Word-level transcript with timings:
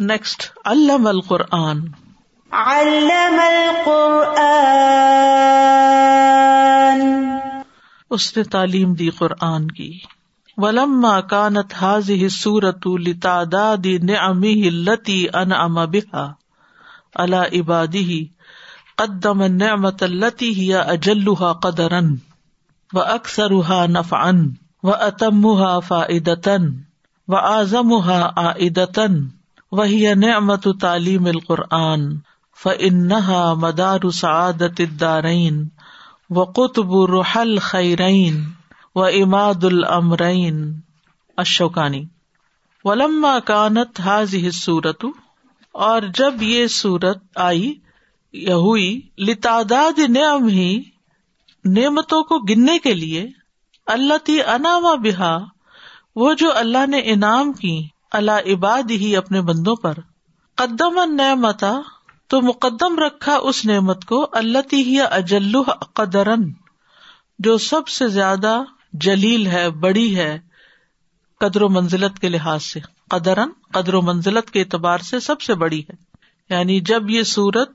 Next 0.00 0.42
علم 0.64 1.06
القرآن 1.06 1.78
علم 2.52 3.38
القرآن 3.44 4.20
اس 8.10 8.26
نے 8.36 8.42
تعلیم 8.42 8.92
دی 8.94 9.08
قرآن 9.10 9.66
کی 9.70 9.90
ولما 10.56 11.20
کانت 11.20 11.74
حاضی 11.74 12.28
سورت 12.28 12.86
لتعداد 12.86 13.88
نعمه 14.02 14.68
التي 14.68 15.16
انعم 15.42 15.80
بها 15.86 16.26
على 17.16 17.36
عباده 17.36 18.18
قدم 18.98 19.42
النعمة 19.42 19.96
التي 20.02 20.52
هي 20.60 20.76
اجلها 20.92 21.52
قدرا 21.52 22.02
واكثرها 22.94 23.86
نفعا 23.86 24.52
واتمها 24.82 25.80
فائدة 25.80 26.72
واعظمها 27.28 28.34
عائدة 28.36 29.10
وهي 29.72 30.14
نعمة 30.14 30.74
تعليم 30.80 31.26
القرآن 31.26 32.20
فانها 32.52 33.54
مدار 33.54 34.10
سعادة 34.10 34.74
الدارين 34.80 35.70
وقطب 36.30 36.94
رحل 37.10 37.58
خیرین 37.58 38.44
و 38.94 39.00
اماد 39.00 39.64
المرین 39.64 40.74
اشوکانی 41.36 42.04
ولما 42.84 43.40
کانت 43.40 44.00
حاضی 44.00 44.50
سورت 44.50 45.04
اور 45.72 46.02
جب 46.14 46.42
یہ 46.42 46.66
سورت 46.66 47.18
آئی 47.34 47.74
یا 48.32 48.54
ہوئی، 48.56 49.00
لتعداد 49.18 49.98
نعم 50.08 50.48
ہی 50.48 50.82
نعمتوں 51.64 52.22
کو 52.22 52.38
گننے 52.38 52.78
کے 52.78 52.94
لیے 52.94 53.26
اللہ 53.86 54.18
تی 54.24 54.42
اناما 54.42 54.94
بہا 54.94 55.38
وہ 56.16 56.34
جو 56.34 56.50
اللہ 56.54 56.86
نے 56.86 56.98
انعام 56.98 57.52
کی 57.52 57.88
اللہ 58.12 58.32
عباد 58.46 58.90
ہی 58.90 59.16
اپنے 59.16 59.40
بندوں 59.40 59.76
پر. 59.76 59.94
قدم 60.54 61.14
نعمتا 61.14 61.80
تو 62.26 62.40
مقدم 62.42 62.98
رکھا 62.98 63.36
اس 63.36 63.64
نعمت 63.64 64.04
کو 64.04 64.26
اللہ 64.32 64.58
تی 64.70 65.00
اجلو 65.00 65.62
قدرن، 65.92 66.52
جو 67.38 67.58
سب 67.58 67.88
سے 67.88 68.08
زیادہ 68.08 68.62
جلیل 68.92 69.46
ہے، 69.46 69.70
بڑی 69.70 70.16
ہے، 70.16 70.38
قدر 71.40 71.62
و 71.62 71.68
منزلت 71.68 72.18
کے 72.18 72.28
لحاظ 72.28 72.62
سے. 72.62 72.80
قدرن، 73.10 73.48
قدر 73.72 73.94
و 73.94 74.02
منزلت 74.02 74.50
کے 74.50 74.60
اعتبار 74.60 74.98
سے 74.98 75.20
سب 75.20 75.40
سے 75.40 75.54
بڑی 75.54 75.80
ہے. 75.80 75.94
یعنی 76.50 76.80
جب 76.80 77.10
یہ 77.10 77.22
سورت 77.22 77.70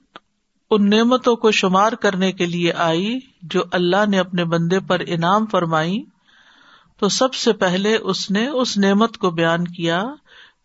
ان 0.71 0.89
نعمتوں 0.89 1.35
کو 1.35 1.51
شمار 1.51 1.91
کرنے 1.91 2.31
کے 2.31 2.45
لیے 2.45 2.73
آئی، 2.73 3.19
جو 3.41 3.63
اللہ 3.71 4.05
نے 4.09 4.19
اپنے 4.19 4.45
بندے 4.45 4.79
پر 4.79 5.01
انعام 5.07 5.45
فرمائی، 5.45 6.03
تو 6.99 7.09
سب 7.09 7.33
سے 7.33 7.53
پہلے 7.53 7.95
اس 7.95 8.31
نے 8.31 8.47
اس 8.47 8.77
نعمت 8.77 9.17
کو 9.17 9.29
بیان 9.29 9.67
کیا 9.67 10.03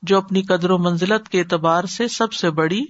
جو 0.03 0.17
اپنی 0.17 0.43
قدر 0.43 0.71
و 0.71 0.79
منزلت 0.79 1.29
کے 1.29 1.41
اعتبار 1.41 1.85
سے 1.85 2.09
سب 2.09 2.33
سے 2.33 2.51
بڑی 2.51 2.85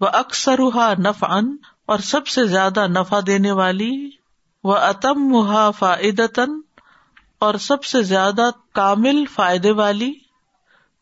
وہ 0.00 0.08
اکثر 0.12 0.60
نف 0.98 1.24
ان 1.24 1.56
اور 1.86 1.98
سب 1.98 2.26
سے 2.26 2.44
زیادہ 2.46 2.86
نفع 2.86 3.20
دینے 3.26 3.50
والی 3.50 4.10
وہ 4.64 4.76
اتم 4.76 5.28
محا 5.28 5.70
فائدتن 5.70 6.60
اور 7.38 7.54
سب 7.54 7.84
سے 7.84 8.02
زیادہ 8.02 8.50
کامل 8.72 9.24
فائدے 9.26 9.70
والی 9.72 10.12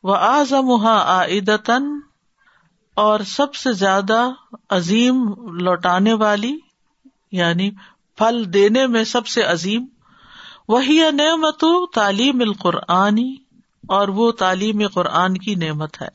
وہ 0.02 0.16
آزم 0.16 0.70
عیدتن 0.84 1.88
اور 2.96 3.20
سب 3.20 3.54
سے 3.54 3.72
زیادہ 3.72 4.28
عظیم 4.68 5.22
لوٹانے 5.58 6.12
والی 6.12 6.56
یعنی 7.32 7.70
پھل 8.18 8.42
دینے 8.52 8.86
میں 8.86 9.04
سب 9.04 9.26
سے 9.26 9.42
عظیم 9.42 9.86
وہی 10.68 10.98
نعمت 11.10 11.64
تعلیم 11.94 12.40
القرآنی 12.40 13.34
اور 13.88 14.08
وہ 14.08 14.32
تعلیم 14.32 14.88
قرآن 14.88 15.38
کی 15.38 15.54
نعمت 15.54 16.02
ہے۔ 16.02 16.08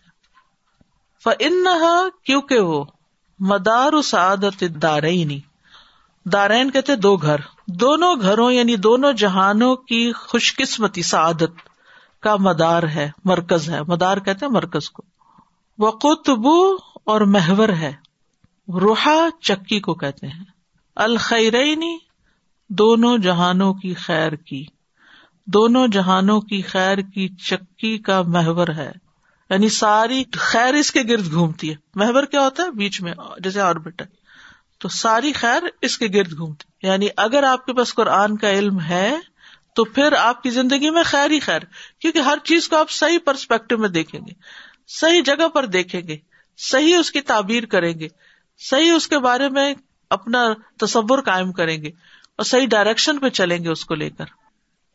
فن 1.23 1.67
کیونکہ 2.23 2.59
وہ 2.59 2.85
مدار 3.39 4.01
سعادت 4.01 4.63
دارئنی 4.81 5.39
دارین 6.33 6.71
کہتے 6.71 6.95
دو 6.95 7.17
گھر۔ 7.17 7.35
دونوں 7.67 8.15
گھروں 8.21 8.51
یعنی 8.51 8.75
دونوں 8.75 9.13
جہانوں 9.13 9.75
کی 9.75 10.13
خوش 10.13 10.55
قسمتی 10.55 11.01
سعادت 11.01 11.69
کا 12.19 12.35
مدار 12.35 12.83
ہے، 12.83 13.11
مرکز 13.25 13.69
ہے۔ 13.69 13.83
مدار 13.83 14.17
کہتے 14.17 14.47
مرکز 14.47 14.89
کو۔ 14.89 15.03
وہ 15.77 15.91
قطبو 15.91 16.73
اور 17.03 17.21
محور 17.21 17.69
ہے۔ 17.69 17.93
روحا، 18.67 19.29
چکی 19.41 19.79
کو 19.79 19.93
کہتے 19.93 20.27
ہیں۔ 20.27 20.43
الخیرینی 20.95 21.97
دونوں 22.69 23.17
جہانوں 23.17 23.73
کی 23.73 23.93
خیر 23.93 24.35
کی۔ 24.35 24.65
دونوں 25.45 25.87
جہانوں 25.87 26.41
کی 26.41 26.61
خیر 26.61 26.97
کی 26.97 27.27
چکی 27.27 27.97
کا 27.97 28.21
محور 28.21 28.67
ہے۔ 28.67 28.91
یعنی 29.49 29.69
ساری 29.69 30.23
خیر 30.33 30.73
اس 30.73 30.91
کے 30.91 31.01
گرد 31.09 31.31
گھومتی 31.31 31.69
ہے۔ 31.69 31.75
محور 31.95 32.23
کیا 32.23 32.41
ہوتا 32.41 32.63
ہے؟ 32.63 32.71
بیچ 32.71 33.01
میں، 33.01 33.13
جیسے 33.39 33.61
آربٹ 33.61 34.01
ہے۔ 34.01 34.07
تو 34.79 34.89
ساری 34.89 35.31
خیر 35.31 35.63
اس 35.81 35.97
کے 35.97 36.07
گرد 36.13 36.37
گھومتی 36.37 36.87
یعنی 36.87 37.07
اگر 37.17 37.43
آپ 37.43 37.65
کے 37.65 37.73
پاس 37.73 37.93
قرآن 37.93 38.37
کا 38.37 38.49
علم 38.51 38.79
ہے، 38.79 39.15
تو 39.75 39.83
پھر 39.83 40.13
آپ 40.13 40.43
کی 40.43 40.49
زندگی 40.49 40.89
میں 40.89 41.03
خیر 41.05 41.31
ہی 41.31 41.39
خیر۔ 41.39 41.59
کیونکہ 41.99 42.19
ہر 42.19 42.37
چیز 42.43 42.69
کو 42.69 42.75
آپ 42.75 42.89
صحیح 42.89 43.17
پرسپیکٹو 43.25 43.77
میں 43.77 43.89
دیکھیں 43.89 44.21
گے۔ 44.21 44.33
صحیح 44.87 45.21
جگہ 45.25 45.47
پر 45.47 45.65
دیکھیں 45.65 46.01
گے۔ 46.01 46.17
صحیح 46.57 46.97
اس 46.97 47.11
کی 47.11 47.21
تعبیر 47.21 47.65
کریں 47.65 47.99
گے۔ 47.99 48.07
صحیح 48.57 48.91
اس 48.91 49.07
کے 49.07 49.19
بارے 49.19 49.49
میں 49.49 49.73
اپنا 50.09 50.45
تصور 50.79 51.21
قائم 51.21 51.51
کریں 51.51 51.83
گے۔ 51.83 51.89
اور 52.37 52.43
صحیح 52.43 52.67
ڈائریکشن 52.67 53.17
پہ 53.17 53.29
چلیں 53.29 53.63
گے 53.63 53.69
اس 53.69 53.85
کو 53.85 53.95
لے 53.95 54.09
کر۔ 54.09 54.25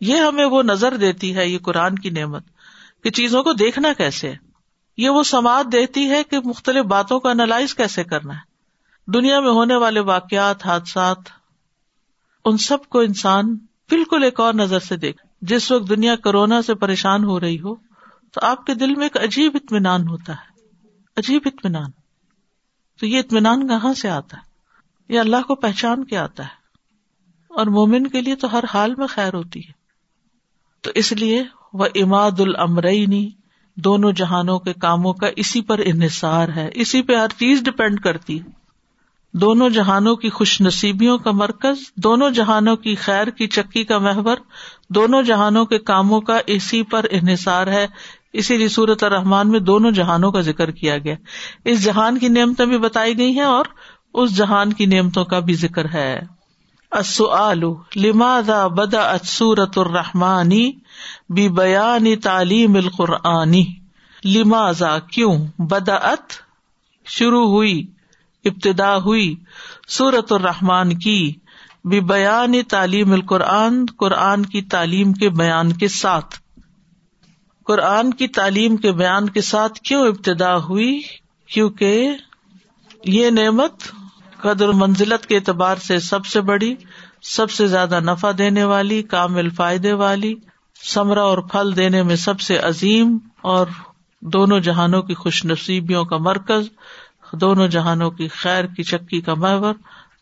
یہ 0.01 0.17
ہمیں 0.17 0.45
وہ 0.45 0.63
نظر 0.63 0.97
دیتی 0.97 1.37
ہے، 1.37 1.49
یہ 1.49 1.59
قرآن 1.59 1.95
کی 1.95 2.11
نعمت، 2.11 2.45
کہ 3.03 3.11
چیزوں 3.11 3.43
کو 3.43 3.53
دیکھنا 3.53 3.93
کیسے 3.93 4.31
ہے؟ 4.31 4.37
یہ 4.97 5.09
وہ 5.09 5.23
سماعت 5.23 5.67
دیتی 5.73 6.11
ہے 6.11 6.25
کہ 6.25 6.39
مختلف 6.45 6.85
باتوں 6.85 7.21
کا 7.21 7.31
انالائز 7.31 7.75
کیسے 7.75 8.05
کرنا 8.05 8.35
ہے؟ 8.35 8.51
دنیا 9.11 9.41
میں 9.41 9.51
ہونے 9.51 9.77
والے 9.77 10.01
واقعات، 10.01 10.67
حادثات، 10.67 11.19
ان 12.45 12.57
سب 12.57 12.85
کو 12.85 13.01
انسان 13.01 13.55
بالکل 13.91 14.23
ایک 14.23 14.41
اور 14.41 14.55
نظر 14.55 14.79
سے 14.79 14.97
دیکھ، 14.97 15.27
جس 15.43 15.73
وقت 15.73 15.89
دنیا 15.89 16.17
کرونا 16.17 16.63
سے 16.63 16.75
پریشان 16.75 17.25
ہو 17.25 17.41
رہی 17.41 17.61
ہو، 17.61 17.75
تو 18.33 18.41
آپ 18.43 18.67
کے 18.67 18.75
دل 18.75 18.95
میں 18.95 19.03
ایک 19.03 19.17
عجیب 19.17 19.53
اطمینان 19.55 20.09
ہوتا 20.09 20.33
ہے۔ 20.33 20.61
عجیب 21.17 21.43
اطمینان۔ 21.45 21.91
تو 23.01 23.07
یہ 23.07 23.19
اطمینان 23.19 23.69
کہاں 23.69 23.95
سے 23.95 24.11
آتا 24.11 24.37
ہے؟ 24.37 24.43
یہ 25.15 25.21
اللہ 25.21 25.43
کو 25.47 25.55
پہچان 25.55 26.05
کے 26.05 26.17
آتا 26.17 26.43
ہے۔ 26.43 26.61
اور 27.49 27.67
مومن 27.67 28.07
کے 28.07 28.21
لیے 28.21 28.37
تو 28.37 28.53
ہر 28.53 28.65
حال 28.75 28.95
میں 28.95 29.07
خیر 29.07 29.35
ہوتی 29.35 29.61
ہے۔ 29.61 29.80
تو 30.83 30.91
اس 30.95 31.13
لیے 31.13 31.43
وہ 31.73 31.87
اماد 31.95 32.41
المرئی 32.41 33.31
دونوں 33.77 34.13
جہانوں 34.13 34.59
کے 34.59 34.73
کاموں 34.73 35.13
کا 35.13 35.27
اسی 35.37 35.61
پر 35.61 35.81
انحصار 35.85 36.49
ہے۔ 36.57 36.71
اسی 36.75 37.03
پہ 37.03 37.15
ہر 37.15 37.29
چیز 37.29 37.63
ڈپینڈ 37.63 38.01
کرتی۔ 38.01 38.41
ہے 38.41 38.61
دونوں 39.33 39.71
جہانوں 39.71 40.17
کی 40.17 40.31
خوش 40.31 40.61
نصیبیوں 40.61 41.19
کا 41.19 41.31
مرکز، 41.31 41.77
دونوں 41.97 42.31
جہانوں 42.31 42.77
کی 42.77 42.95
خیر 42.95 43.31
کی 43.31 43.47
چکی 43.47 43.85
کا 43.85 43.99
محور، 43.99 44.37
دونوں 44.89 45.23
جہانوں 45.23 45.65
کے 45.65 45.79
کاموں 45.79 46.21
کا 46.21 46.39
اسی 46.47 46.83
پر 46.83 47.07
انحصار 47.11 47.67
ہے۔ 47.67 47.87
اسی 48.33 48.57
لیے 48.57 48.69
صورت 48.69 49.05
الرحمان 49.05 49.51
میں 49.51 49.61
دونوں 49.61 49.91
جہانوں 49.91 50.33
کا 50.33 50.41
ذکر 50.41 50.71
کیا 50.71 50.99
گیا۔ 50.99 51.15
اس 51.65 51.85
جہان 51.85 52.19
کی 52.19 52.29
نعمتیں 52.29 52.67
بھی 52.67 52.79
بتائی 52.79 53.19
گئی 53.19 53.33
ہیں 53.33 53.45
اور 53.45 53.65
اس 54.15 54.37
جہان 54.37 54.73
کی 54.73 54.87
نعمتوں 54.87 55.25
کا 55.25 55.39
بھی 55.39 55.55
ذکر 55.55 55.87
ہے۔ 55.95 56.40
لماذا 57.97 58.67
بدا 58.67 59.19
سورت 59.25 59.79
الرحمانی 59.79 60.73
بی 61.29 61.49
بیانی 61.49 62.17
تعلیم 62.17 62.75
القرآنی 62.75 63.65
لماذا؟ 64.25 64.99
کیوں 64.99 65.47
بدعت 65.59 66.33
شروع 67.07 67.47
ہوئی، 67.47 67.87
ابتدا 68.45 68.97
ہوئی 68.97 69.37
سورت 69.89 70.33
الرحمان 70.33 70.99
کی 70.99 71.33
بھی 71.85 72.01
بیان 72.01 72.63
تعلیم 72.63 73.13
القرآن، 73.13 73.85
قرآن 73.99 74.47
کی 74.47 74.63
تعلیم 74.63 75.13
کے 75.13 75.29
بیان 75.29 75.73
کے 75.73 75.89
ساتھ۔ 75.89 76.39
قرآن 77.65 78.15
کی 78.15 78.29
تعلیم 78.29 78.77
کے 78.77 78.93
بیان 78.93 79.29
کے 79.29 79.41
ساتھ 79.41 79.81
کیوں 79.81 80.07
ابتدا 80.07 80.57
ہوئی؟ 80.57 81.01
کیونکہ 81.47 82.11
یہ 83.05 83.31
نعمت 83.31 83.73
قدر 84.43 84.69
منزلت 84.69 85.27
کے 85.27 85.37
اعتبار 85.37 85.77
سے 85.77 85.99
سب 85.99 86.27
سے 86.27 86.41
بڑی، 86.41 86.75
سب 87.23 87.51
سے 87.51 87.67
زیادہ 87.67 88.01
نفع 88.01 88.31
دینے 88.39 88.65
والی، 88.65 89.03
کامل 89.03 89.51
فائدے 89.51 89.93
والی 89.93 90.35
سمرا 90.85 91.23
اور 91.23 91.39
پھل 91.39 91.77
دینے 91.77 92.03
میں 92.03 92.17
سب 92.17 92.41
سے 92.41 92.59
عظیم 92.59 93.19
اور 93.43 93.67
دونوں 94.23 94.61
جہانوں 94.61 95.03
کی 95.03 95.15
خوش 95.15 95.45
نصیبیوں 95.45 96.05
کا 96.05 96.17
مرکز، 96.17 96.69
دونوں 97.33 97.69
جہانوں 97.69 98.11
کی 98.11 98.29
خیر 98.29 98.65
کی 98.67 98.83
چکی 98.83 99.21
کا 99.21 99.35
محور، 99.35 99.75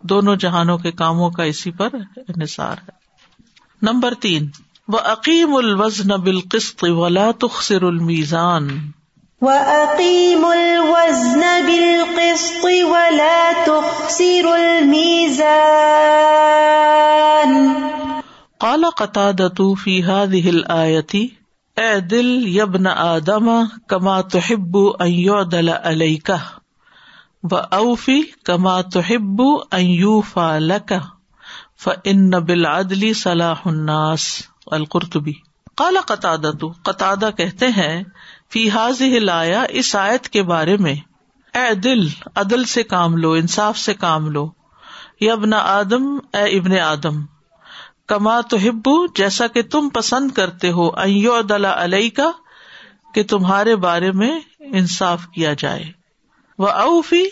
دونوں 0.03 0.37
جہانوں 0.37 0.79
کے 0.79 0.91
کاموں 0.93 1.31
کا 1.31 1.43
اسی 1.43 1.71
پر 1.71 1.89
انحصار 2.17 2.77
ہے۔ 2.83 2.97
نمبر 3.83 4.15
تین 4.15 4.49
وہ 4.89 4.99
عقیم 4.99 5.55
الوزن 5.55 6.21
بالقسط 6.21 6.85
ولا 6.85 7.31
تخسر 7.41 7.83
المیزان 7.83 8.69
وَأَقِيمُ 9.43 10.47
الْوَزْنَ 10.47 11.41
بِالْقِسْطِ 11.67 12.65
وَلَا 12.65 13.53
تُخْسِرُ 13.67 14.55
الْمِيزَانَ 14.55 15.49
قال 18.59 18.85
قتادة 18.97 19.75
في 19.75 20.03
هذه 20.03 20.49
الآية، 20.49 21.27
اے 21.77 22.01
دل 22.01 22.57
یبن 22.57 22.87
آدم، 22.87 23.51
کما 23.89 24.21
تو 24.21 25.43
دل 25.43 25.69
علیہ 25.83 26.19
کا 26.25 26.37
و 27.43 27.57
اوفی 27.57 28.23
کما 28.45 28.81
تو 28.81 29.57
ایوفا 29.71 30.59
لکا 30.59 30.99
ف 31.81 31.89
ان 32.05 32.31
بل 32.31 32.67
عدلی 32.67 33.15
صلاح 33.15 33.63
الناس 33.65 34.43
القرطبی۔ 34.67 35.33
کالا 35.77 36.01
قطع 36.01 36.37
قطع 36.85 37.15
کہتے 37.37 37.67
ہیں 37.67 38.03
فی 38.53 38.71
حاض 38.71 39.03
لایا 39.03 39.65
اس 39.69 39.97
آیت 39.97 40.29
کے 40.29 40.43
بارے 40.43 40.77
میں، 40.77 40.95
اے 41.55 41.75
دل، 41.75 42.09
عدل 42.35 42.65
سے 42.65 42.83
کام 42.83 43.17
لو، 43.17 43.33
انصاف 43.33 43.79
سے 43.79 43.95
کام 43.95 44.31
لو۔ 44.31 44.51
یبن 45.21 45.55
آدم، 45.55 46.19
اے 46.33 46.59
ابن 46.59 46.79
آدم، 46.79 47.25
کما 48.07 48.41
تو 48.41 48.57
ہبو 48.57 49.07
جیسا 49.07 49.47
کہ 49.47 49.63
تم 49.63 49.89
پسند 49.89 50.31
کرتے 50.31 50.71
ہو 50.71 50.91
علیہ 50.91 52.11
کا 52.17 52.31
کہ 53.15 53.23
تمہارے 53.23 53.77
بارے 53.77 54.13
میں 54.13 54.41
انصاف 54.61 55.27
کیا 55.27 55.53
جائے۔ 55.59 55.85
وہ 56.59 56.69
اوفی 56.69 57.25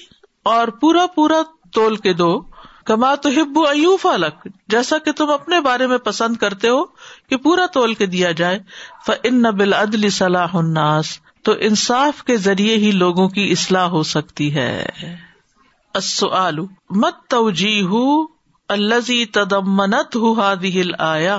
اور 0.42 0.68
پورا 0.68 1.06
پورا 1.06 1.42
تول 1.72 1.96
کے 1.96 2.12
دو۔ 2.12 2.42
کما 2.86 3.14
تو 3.14 3.28
ہبو 3.28 3.66
ایوف 3.66 4.06
الگ 4.06 4.48
جیسا 4.68 4.98
کہ 4.98 5.12
تم 5.12 5.30
اپنے 5.30 5.60
بارے 5.60 5.86
میں 5.86 5.98
پسند 5.98 6.36
کرتے 6.36 6.68
ہو 6.68 6.84
کہ 7.28 7.36
پورا 7.36 7.66
تول 7.66 7.94
کے 7.94 8.06
دیا 8.06 8.32
جائے۔ 8.32 8.58
ف 9.06 9.10
ان 9.22 9.34
نبل 9.34 9.72
عدل 9.72 10.10
صلاح 10.10 10.48
الناس، 10.52 11.18
تو 11.42 11.52
انصاف 11.60 12.22
کے 12.22 12.36
ذریعے 12.36 12.76
ہی 12.76 12.90
لوگوں 12.90 13.28
کی 13.28 13.52
اصلاح 13.52 13.84
ہو 13.84 14.02
سکتی 14.02 14.54
ہے۔ 14.54 14.86
مت 16.90 17.14
توجی 17.28 17.82
الزی 18.68 19.24
تدمنت 19.24 20.16
ہل 20.66 20.90
آیا 20.98 21.38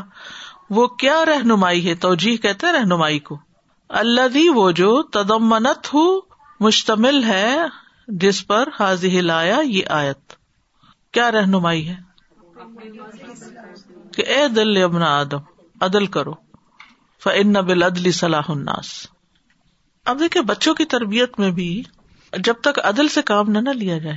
وہ 0.70 0.88
کیا 0.88 1.26
رہنمائی 1.26 1.90
ہے؟ 1.90 1.96
توجہ 1.96 2.36
کہتے 2.36 2.68
رہنمائی 2.72 3.20
کو۔ 3.20 3.38
اللہ 3.90 4.52
وہ 4.56 4.72
جو 4.72 5.04
تدمنت 5.04 5.94
ہو 5.94 6.20
مشتمل 6.60 7.24
ہے، 7.24 7.58
جس 8.08 8.48
پر 8.48 8.70
حاضی 8.80 9.30
آیا 9.30 9.60
یہ 9.64 9.82
آیت۔ 9.90 10.37
کیا 11.12 11.32
رہنمائی 11.32 11.90
ہے؟ 11.90 11.96
کہ 14.16 14.22
اے 14.28 14.48
دل 14.48 14.84
ابن 14.84 15.04
آدم، 15.04 15.38
عدل 15.82 16.06
کرو۔ 16.06 16.34
فن 17.24 17.54
بل 17.54 17.84
عدلی 17.84 18.12
صلاح 18.12 18.42
الناس۔ 18.48 19.08
اب 20.06 20.20
دیکھے 20.20 20.42
بچوں 20.42 20.74
کی 20.74 20.86
تربیت 20.86 21.40
میں 21.40 21.52
بھی 21.52 21.84
جب 22.38 22.54
تک 22.62 22.80
عدل 22.84 23.08
سے 23.08 23.22
کام 23.22 23.50
نہ 23.50 23.70
لیا 23.70 23.98
جائے، 23.98 24.16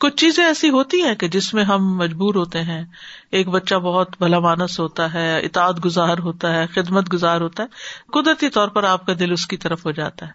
کچھ 0.00 0.16
چیزیں 0.16 0.44
ایسی 0.44 0.70
ہوتی 0.70 1.02
ہیں 1.02 1.14
کہ 1.14 1.28
جس 1.28 1.54
میں 1.54 1.64
ہم 1.64 1.96
مجبور 1.96 2.34
ہوتے 2.34 2.62
ہیں۔ 2.62 2.84
ایک 3.30 3.48
بچہ 3.48 3.74
بہت 3.74 4.10
بھلا 4.18 4.38
مانس 4.38 4.80
ہوتا 4.80 5.14
ہے، 5.14 5.40
اطاعت 5.40 5.84
گزار 5.84 6.18
ہوتا 6.18 6.52
ہے، 6.52 6.66
خدمت 6.66 7.12
گزار 7.12 7.40
ہوتا 7.40 7.62
ہے، 7.62 7.68
قدرتی 8.12 8.48
طور 8.48 8.68
پر 8.68 8.84
آپ 8.84 9.06
کا 9.06 9.12
دل 9.18 9.32
اس 9.32 9.46
کی 9.46 9.56
طرف 9.56 9.86
ہو 9.86 9.90
جاتا 9.90 10.26
ہے۔ 10.26 10.32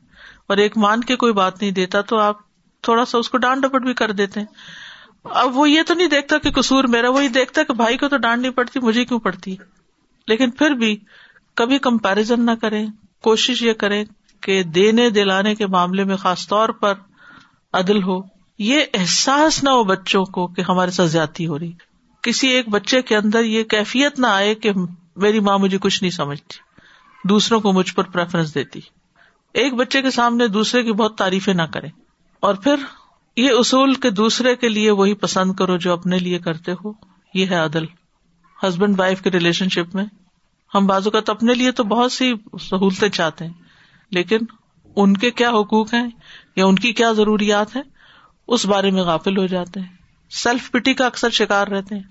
اور 0.48 0.58
ایک 0.58 0.78
مان 0.78 1.04
کے 1.04 1.16
کوئی 1.16 1.34
بات 1.34 1.62
نہیں 1.62 1.72
دیتا 1.72 2.02
تو 2.02 2.20
آپ 2.20 2.36
تھوڑا 2.82 3.06
سا 3.06 3.18
اس 3.18 3.30
کو 3.30 3.38
ڈانٹ 3.38 3.64
ڈپٹ 3.64 3.82
بھی 3.82 3.94
کر 3.94 4.12
دیتے 4.12 4.40
ہیں۔ 4.40 4.48
اب 5.24 5.58
وہ 5.58 5.70
یہ 5.70 5.82
تو 5.88 5.94
نہیں 5.94 6.08
دیکھتا 6.08 6.38
کہ 6.38 6.52
قصور 6.52 6.84
میرا 6.84 7.10
وہی 7.10 7.28
دیکھتا 7.28 7.64
کہ 7.64 7.74
بھائی 7.74 7.98
کو 7.98 8.08
تو 8.08 8.18
ڈانٹ 8.18 8.42
نہیں 8.42 8.52
پڑتی، 8.52 8.80
مجھے 8.80 9.06
کیوں 9.06 9.20
پڑتی؟ 9.20 9.56
لیکن 10.28 10.52
پھر 10.52 10.72
بھی 10.72 10.98
کبھی 11.56 11.80
کمپیرزن 11.80 12.46
نہ 12.46 12.52
کریں، 12.62 12.88
کوشش 13.24 13.62
یہ 13.62 13.74
کریں 13.74 14.06
کہ 14.42 14.64
دینے 14.64 15.10
دلانے 15.10 15.56
کے 15.56 15.68
معاملے 15.68 16.04
میں 16.04 16.16
خاص 16.16 16.48
طور 16.48 16.70
پر 16.70 16.94
عدل 17.74 18.04
ہو۔ 18.04 18.22
یہ 18.60 18.82
احساس 18.94 19.64
نہ 19.64 19.70
ہو 19.70 19.84
بچوں 19.84 20.26
کو 20.26 20.48
کہ 20.48 20.62
ہمارے 20.62 20.92
ساتھ 20.92 21.10
زیادتی 21.10 21.48
ہو 21.48 21.60
رہی۔ 21.60 21.72
کسی 22.22 22.48
ایک 22.48 22.70
بچے 22.70 23.02
کے 23.02 23.18
اندر 23.18 23.44
یہ 23.44 23.64
کیفیت 23.64 24.20
نہ 24.20 24.28
آئے 24.28 24.56
کہ 24.56 24.72
میری 25.16 25.40
ماں 25.40 25.58
مجھے 25.58 25.78
کچھ 25.78 26.04
نہیں 26.04 26.12
سمجھتی، 26.12 26.58
دوسروں 27.28 27.60
کو 27.60 27.74
مجھ 27.74 27.94
پر 27.94 28.04
پریفرنس 28.04 28.56
دیتی۔ 28.56 28.80
ایک 29.54 29.74
بچے 29.74 30.02
کے 30.02 30.12
سامنے 30.12 30.48
دوسرے 30.48 30.84
کی 30.84 30.92
بہت 30.92 31.18
تعریفیں 31.18 31.54
نہ 31.54 31.62
کرے 31.62 31.88
اور 32.40 32.56
پھر 32.56 32.76
یہ 33.38 33.50
اصول 33.52 33.94
کے 33.94 34.10
دوسرے 34.10 34.56
کے 34.56 34.70
لیے 34.70 34.92
وہی 34.92 35.14
پسند 35.14 35.54
کرو 35.54 35.78
جو 35.78 35.94
اپنے 35.94 36.20
لیے 36.20 36.40
کرتے 36.40 36.72
ہو۔ 36.72 36.92
یہ 37.34 37.46
ہے 37.46 37.56
عدل۔ 37.56 37.86
ہسبینڈ 38.64 39.00
وائف 39.00 39.22
کے 39.22 39.32
ریلیشن 39.32 39.70
شپ 39.70 39.96
میں 39.96 40.06
ہم 40.76 40.86
بازو 40.88 41.10
کا 41.10 41.20
تو 41.20 41.32
اپنے 41.32 41.54
لیے 41.54 41.72
تو 41.72 41.84
بہت 41.84 42.12
سی 42.12 42.34
سہولتیں 42.62 43.10
چاہتے 43.10 43.46
ہیں، 43.46 43.54
لیکن 44.12 44.38
ان 44.96 45.18
کے 45.18 45.32
کیا 45.32 45.50
حقوق 45.50 45.94
ہیں 45.94 46.10
یا 46.56 46.66
ان 46.66 46.76
کی 46.76 46.94
کیا 46.94 47.12
ضروریات 47.12 47.76
ہیں، 47.76 47.84
اس 48.48 48.66
بارے 48.66 48.92
میں 48.92 49.04
غافل 49.04 49.38
ہو 49.38 49.46
جاتے 49.46 49.80
ہیں۔ 49.80 49.88
سیلف 50.32 50.72
پٹی 50.72 50.94
کا 50.94 51.06
اکثر 51.06 51.30
شکار 51.30 51.68
رہتے 51.68 51.96
ہیں۔ 51.96 52.04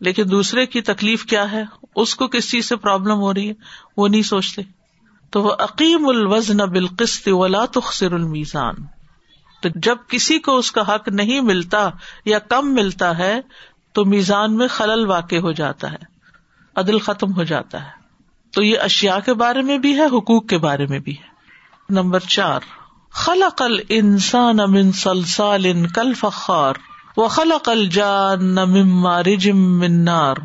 لیکن 0.00 0.30
دوسرے 0.30 0.66
کی 0.66 0.80
تکلیف 0.80 1.24
کیا 1.24 1.52
ہے؟ 1.52 1.64
اس 1.96 2.14
کو 2.14 2.28
کس 2.28 2.50
چیز 2.50 2.68
سے 2.68 2.76
پرابلم 2.76 3.16
ہو 3.16 3.34
رہی 3.34 3.48
ہے؟ 3.48 3.54
وہ 3.96 4.08
نہیں 4.08 4.22
سوچتے۔ 4.22 4.62
تو 5.30 5.42
وہ 5.42 5.50
عقیم 5.58 6.08
الوزن 6.08 6.56
بالقسط 6.56 7.28
ولا 7.28 7.64
تخسر 7.64 8.12
المیزان۔ 8.12 8.74
تو 9.62 9.68
جب 9.74 9.96
کسی 10.08 10.38
کو 10.38 10.56
اس 10.56 10.72
کا 10.72 10.94
حق 10.94 11.08
نہیں 11.08 11.40
ملتا 11.40 11.90
یا 12.24 12.38
کم 12.38 12.74
ملتا 12.74 13.18
ہے 13.18 13.40
تو 13.92 14.04
میزان 14.04 14.56
میں 14.56 14.68
خلل 14.68 15.06
واقع 15.06 15.36
ہو 15.36 15.52
جاتا 15.52 15.92
ہے، 15.92 16.04
عدل 16.76 16.98
ختم 16.98 17.34
ہو 17.34 17.42
جاتا 17.42 17.82
ہے۔ 17.82 17.90
تو 18.52 18.62
یہ 18.62 18.78
اشیاء 18.78 19.18
کے 19.24 19.34
بارے 19.34 19.62
میں 19.62 19.78
بھی 19.78 19.96
ہے، 19.96 20.04
حقوق 20.04 20.46
کے 20.46 20.58
بارے 20.58 20.86
میں 20.86 20.98
بھی 20.98 21.12
ہے۔ 21.12 21.32
نمبر 21.90 22.20
چار، 22.20 22.60
خلق 23.10 23.62
الانسان 23.62 24.56
من 24.56 24.92
صلصال 24.92 25.88
کل 25.88 26.14
فخار 26.14 26.74
و 27.16 27.28
خلق 27.28 27.68
الجان 27.68 28.54
من 28.54 28.88
مارج 28.88 29.48
من 29.50 30.04
نار۔ 30.04 30.36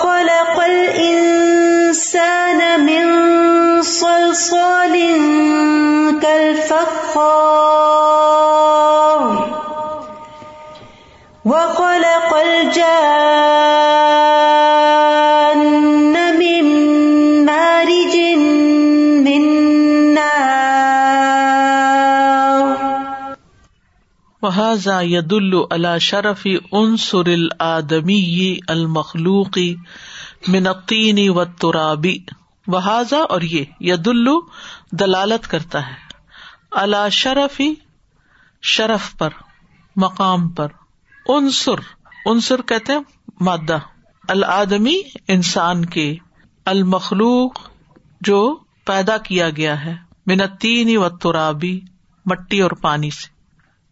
خلق 0.00 0.56
الانسان 0.64 2.60
من 2.86 3.04
صلصال 3.82 4.94
كالفخار 6.22 7.60
وخلق 11.44 12.30
الجان 12.46 13.00
وحاظا 24.42 25.00
ید 25.00 25.32
اللہ 25.70 25.98
شرفی 25.98 26.56
عنصر 26.72 27.26
العدمی 27.26 28.58
المخلوقی 28.68 29.76
منقینی 30.48 31.28
و 31.28 31.44
ترابی 31.44 32.18
وحاظا 32.66 33.18
اور 33.18 33.40
یہ 33.40 33.64
ید 33.80 34.08
الو 34.08 34.40
دلالت 34.92 35.46
کرتا 35.46 35.86
ہے. 35.86 35.94
اللہ 36.70 37.08
شرفی 37.08 37.74
شرف 38.62 39.16
پر، 39.18 39.30
مقام 39.96 40.48
پر. 40.48 40.68
عنصر 41.28 41.80
عنصر 42.26 42.62
کہتے 42.62 42.92
ہیں 42.92 43.00
مادہ. 43.40 43.78
العدمی 44.28 44.96
انسان 45.28 45.84
کے، 45.84 46.16
المخلوق 46.66 47.58
جو 48.20 48.58
پیدا 48.86 49.18
کیا 49.18 49.50
گیا 49.50 49.84
ہے 49.84 49.96
منتینی 50.26 50.96
و 50.96 51.08
ترابی 51.08 51.80
مٹی 52.26 52.60
اور 52.60 52.70
پانی 52.70 53.10
سے. 53.10 53.39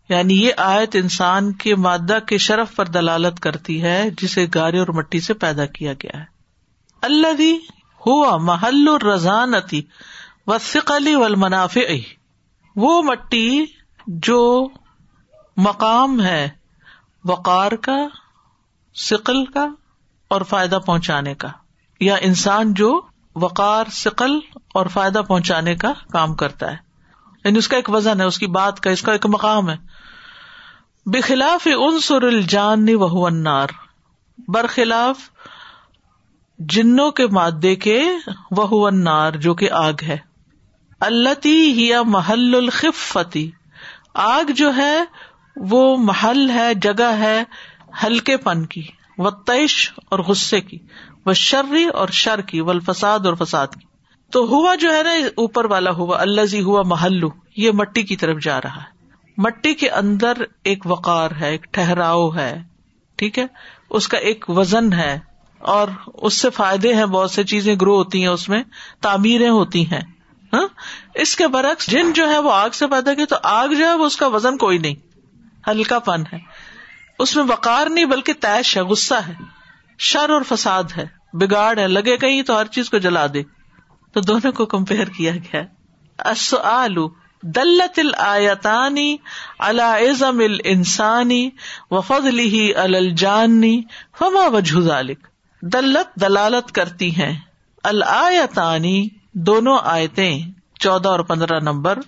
یعنی 0.09 0.43
یہ 0.45 0.53
آیت 0.57 0.89
انسان 0.95 1.53
کے 1.53 1.77
مادہ 1.77 2.19
کے 2.27 2.39
شرف 2.39 2.77
پر 2.77 2.87
دلالت 2.87 3.41
کرتی 3.41 3.83
ہے، 3.83 4.11
جسے 4.23 4.47
گارے 4.55 4.79
اور 4.79 4.89
مٹی 4.89 5.21
سے 5.21 5.35
پیدا 5.35 5.67
کیا 5.67 5.93
گیا 5.93 6.21
ہے۔ 6.21 6.25
اللہ 7.03 7.43
ہوا 8.07 8.37
محل 8.37 8.89
الرضانتی 8.89 9.83
وسق 10.47 10.91
علی 10.91 11.15
و 11.15 11.25
منافع 11.37 11.81
وہ 12.77 13.03
مٹی 13.03 13.65
جو 14.07 14.69
مقام 15.57 16.23
ہے 16.23 16.49
وقار 17.25 17.73
کا 17.73 17.97
سقل 18.95 19.45
کا 19.45 19.69
اور 20.29 20.41
فائدہ 20.41 20.79
پہنچانے 20.87 21.35
کا۔ 21.35 21.49
یا 22.01 22.15
انسان 22.21 22.75
جو 22.75 23.01
وقار 23.37 23.85
سقل 23.93 24.39
اور 24.75 24.87
فائدہ 24.87 25.23
پہنچانے 25.29 25.77
کا 25.77 25.93
کام 26.13 26.35
کرتا 26.35 26.71
ہے۔ 26.71 26.88
یعنی 27.45 27.59
اس 27.59 27.69
کا 27.69 27.77
ایک 27.77 27.91
وزن 27.91 28.21
ہے، 28.21 28.27
اس 28.27 28.39
کی 28.39 28.47
بات 28.47 28.81
کا، 28.81 28.91
اس 28.91 29.03
کا 29.03 29.13
ایک 29.13 29.27
مقام 29.27 29.71
ہے۔ 29.71 29.77
بخلاف 31.07 31.69
انصر 31.77 32.23
الجان 32.23 32.87
وہ 32.95 33.27
انار 33.27 33.69
برخلاف 34.49 35.17
جنوں 36.59 37.11
کے 37.11 37.27
مادے 37.27 37.75
کے 37.75 38.03
وہ 38.51 38.87
انار 38.87 39.33
جو 39.33 39.55
کہ 39.55 39.71
آگ 39.71 39.93
ہے۔ 40.03 40.17
اللہ 41.01 41.47
ہیا 41.47 42.03
محل 42.03 42.55
الخفتی 42.55 43.51
آگ 44.15 44.51
جو 44.51 44.77
ہے، 44.77 45.05
وہ 45.57 45.97
محل 45.97 46.51
ہے، 46.51 46.75
جگہ 46.75 47.13
ہے 47.19 47.43
ہلکے 48.03 48.37
پن 48.37 48.67
کی۔ 48.67 48.83
و 49.19 49.31
تیش 49.31 49.93
اور 50.11 50.19
غصے 50.19 50.61
کی۔ 50.61 50.79
وہ 51.27 51.33
شرری 51.33 51.85
اور 51.85 52.09
شر 52.09 52.41
کی۔ 52.41 52.61
و 52.61 52.71
الفساد 52.71 53.19
اور 53.27 53.35
فساد 53.35 53.67
کی۔ 53.67 53.88
تو 54.33 54.45
ہوا 54.45 54.75
جو 54.75 54.95
ہے 54.95 55.03
نا 55.03 55.11
اوپر 55.37 55.65
والا 55.65 55.91
ہوا 55.91 56.21
اللہ 56.21 56.45
زی 56.45 56.61
ہوا 56.61 56.83
محلو 56.87 57.29
یہ 57.57 57.71
مٹی 57.71 58.03
کی 58.03 58.17
طرف 58.17 58.43
جا 58.43 58.61
رہا 58.61 58.77
ہے۔ 58.77 58.97
مٹی 59.39 59.75
کے 59.75 59.91
اندر 59.91 60.33
ایک 60.65 60.87
وقار 60.87 61.31
ہے، 61.41 61.51
ایک 61.51 61.67
ٹہراؤ 61.71 62.29
ہے، 62.35 62.63
ٹھیک 63.19 63.39
ہے؟ 63.39 63.47
اس 63.91 64.09
کا 64.09 64.19
ایک 64.19 64.45
وزن 64.51 64.93
ہے، 64.93 65.19
اور 65.59 65.89
اس 66.07 66.41
سے 66.41 66.51
فائدے 66.51 66.95
ہیں، 66.95 67.07
بہت 67.07 67.31
سی 67.31 67.45
چیزیں 67.45 67.75
گرو 67.81 67.97
ہوتی 67.97 68.21
ہیں 68.21 68.29
اس 68.29 68.49
میں، 68.49 68.63
تعمیریں 69.01 69.49
ہوتی 69.49 69.87
ہیں۔ 69.91 70.01
ہاں؟ 70.53 70.67
اس 71.15 71.37
کے 71.37 71.47
برعکس 71.47 71.87
جن 71.87 72.13
جو 72.13 72.29
ہے 72.31 72.39
وہ 72.39 72.53
آگ 72.53 72.71
سے 72.71 72.87
پیدا 72.87 73.15
کی 73.15 73.27
تو 73.27 73.37
آگ 73.43 73.69
جو 73.69 73.87
ہے 73.87 73.95
وہ 73.95 74.07
اس 74.07 74.17
کا 74.17 74.27
وزن 74.27 74.57
کوئی 74.57 74.79
نہیں، 74.79 74.95
ہلکا 75.71 75.99
پن 75.99 76.23
ہے۔ 76.33 76.39
اس 77.19 77.37
میں 77.37 77.45
وقار 77.45 77.87
نہیں، 77.87 78.05
بلکہ 78.05 78.33
تیش 78.33 78.77
ہے، 78.77 78.83
غصہ 78.83 79.15
ہے، 79.15 79.35
شر 79.99 80.31
اور 80.31 80.43
فساد 80.49 80.97
ہے، 80.97 81.07
بگاڑ 81.33 81.79
ہے، 81.79 81.89
لگے 81.89 82.17
کہیں 82.17 82.43
تو 82.43 82.61
ہر 82.61 82.67
چیز 82.67 82.91
کو 82.91 82.99
جلا 82.99 83.27
دے۔ 83.27 83.43
تو 84.19 84.25
دونوں 84.25 84.53
کو 84.53 84.67
کمپیئر 84.67 85.05
کیا 85.05 85.33
گیا۔ 85.33 85.63
السؤال، 86.19 86.97
دلت 87.43 87.99
الآیتانی 87.99 89.17
على 89.59 90.11
عظم 90.11 90.39
الانسانی 90.39 91.51
وفضله 91.91 92.85
على 92.85 92.97
الجانی 92.97 93.83
فما 94.19 94.47
وجہ 94.47 94.81
ذلك 94.81 95.27
دلت 95.63 96.21
دلالت 96.21 96.73
کرتی 96.73 97.17
ہیں۔ 97.17 97.41
الآیتانی 97.85 99.09
دونوں 99.33 99.79
آیتیں، 99.85 100.43
چودہ 100.79 101.09
اور 101.09 101.21
پندرہ 101.21 101.61
نمبر۔ 101.61 101.99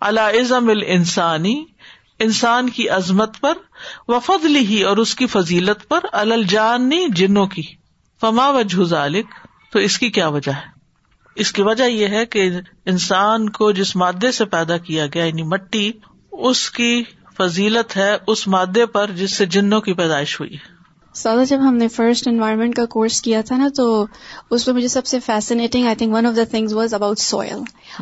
على 0.00 0.40
عظم 0.40 0.68
الانسانی 0.68 1.64
انسان 2.18 2.70
کی 2.70 2.88
عظمت 2.88 3.40
پر 3.40 3.52
وفد 4.08 4.44
لی 4.44 4.82
اور 4.82 4.96
اس 4.96 5.14
کی 5.14 5.26
فضیلت 5.26 5.88
پر 5.88 6.00
الجانی 6.12 7.06
جنوں 7.08 7.46
کی۔ 7.46 7.62
فما 8.20 8.48
وجہ 8.48 8.84
ذالک 8.84 9.26
تو 9.72 9.78
اس 9.78 9.98
کی 9.98 10.10
کیا 10.10 10.28
وجہ 10.28 10.52
ہے؟ 10.52 10.77
اس 11.38 11.52
کی 11.52 11.62
وجہ 11.62 11.84
یہ 11.84 12.06
ہے 12.06 12.26
کہ 12.26 12.50
انسان 12.86 13.50
کو 13.50 13.72
جس 13.72 13.96
مادے 13.96 14.32
سے 14.32 14.44
پیدا 14.44 14.76
کیا 14.76 15.06
گیا 15.14 15.24
یعنی 15.24 15.42
مٹی، 15.42 15.92
اس 16.32 16.70
کی 16.70 17.02
فضیلت 17.36 17.96
ہے 17.96 18.16
اس 18.26 18.48
مادے 18.48 18.86
پر 18.86 19.10
جس 19.10 19.32
سے 19.32 19.46
جنوں 19.46 19.80
کی 19.80 19.92
پیدائش 19.92 20.40
ہوئی 20.40 20.54
ہے۔ 20.54 20.77
سادہ 21.18 21.44
جب 21.48 21.58
ہم 21.60 21.76
نے 21.76 21.88
فرسٹ 21.88 22.28
انوائرمنٹ 22.28 22.74
کا 22.74 22.84
کورس 22.86 23.22
کیا 23.22 23.40
تھا 23.40 23.56
نا 23.56 23.68
تو 23.76 24.06
اس 24.50 24.66
میں 24.66 24.74
مجھے 24.74 24.88
سب 24.88 25.06
سے 25.06 25.20
fascinating 25.20 25.86
I 25.86 25.96
think 25.96 26.14
one 26.14 26.26
of 26.26 26.36
the 26.36 26.44
things 26.44 26.72
was 26.72 26.94
about 26.94 27.18
soil 27.18 27.58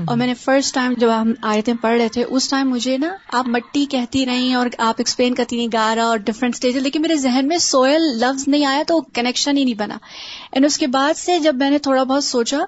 اور 0.06 0.16
میں 0.16 0.26
نے 0.26 0.35
فرسٹ 0.35 0.75
ٹائم 0.75 0.94
جب 0.99 1.08
ہم 1.20 1.32
آئے 1.42 1.62
تھے 1.62 1.73
پڑھ 1.80 1.96
رہے 1.99 2.08
تھے 2.08 2.25
اس 2.28 2.49
ٹائم 2.49 2.70
مجھے 2.70 2.99
نا 2.99 3.08
آپ 3.32 3.49
مٹی 3.49 3.87
کہتی 3.90 4.26
رہی 4.26 4.52
اور 4.52 4.66
آپ 4.78 4.94
ایکسپلین 4.99 5.35
کرتی 5.35 5.56
رہی 5.56 5.66
گارا 5.73 6.04
اور 6.04 6.18
ڈفرنٹ 6.18 6.54
اسٹیج 6.54 6.76
لیکن 6.76 7.02
میرے 7.02 7.16
ذہن 7.16 7.49
میں 7.49 7.58
سوئل 7.58 8.02
لفظ 8.02 8.49
نہیں 8.49 8.64
آیا 8.64 8.82
تو 8.87 9.00
کنیکشن 9.00 9.56
ہی 9.56 9.64
نہیں 9.64 9.75
بنا۔ 9.75 9.99
اینڈ 10.52 10.66
اس 10.66 10.78
کے 10.78 10.87
بعد 10.87 11.14
سے 11.16 11.38
جب 11.38 11.54
میں 11.54 11.70
نے 11.70 11.78
تھوڑا 11.78 12.02
بہت 12.02 12.25
سوچا 12.25 12.58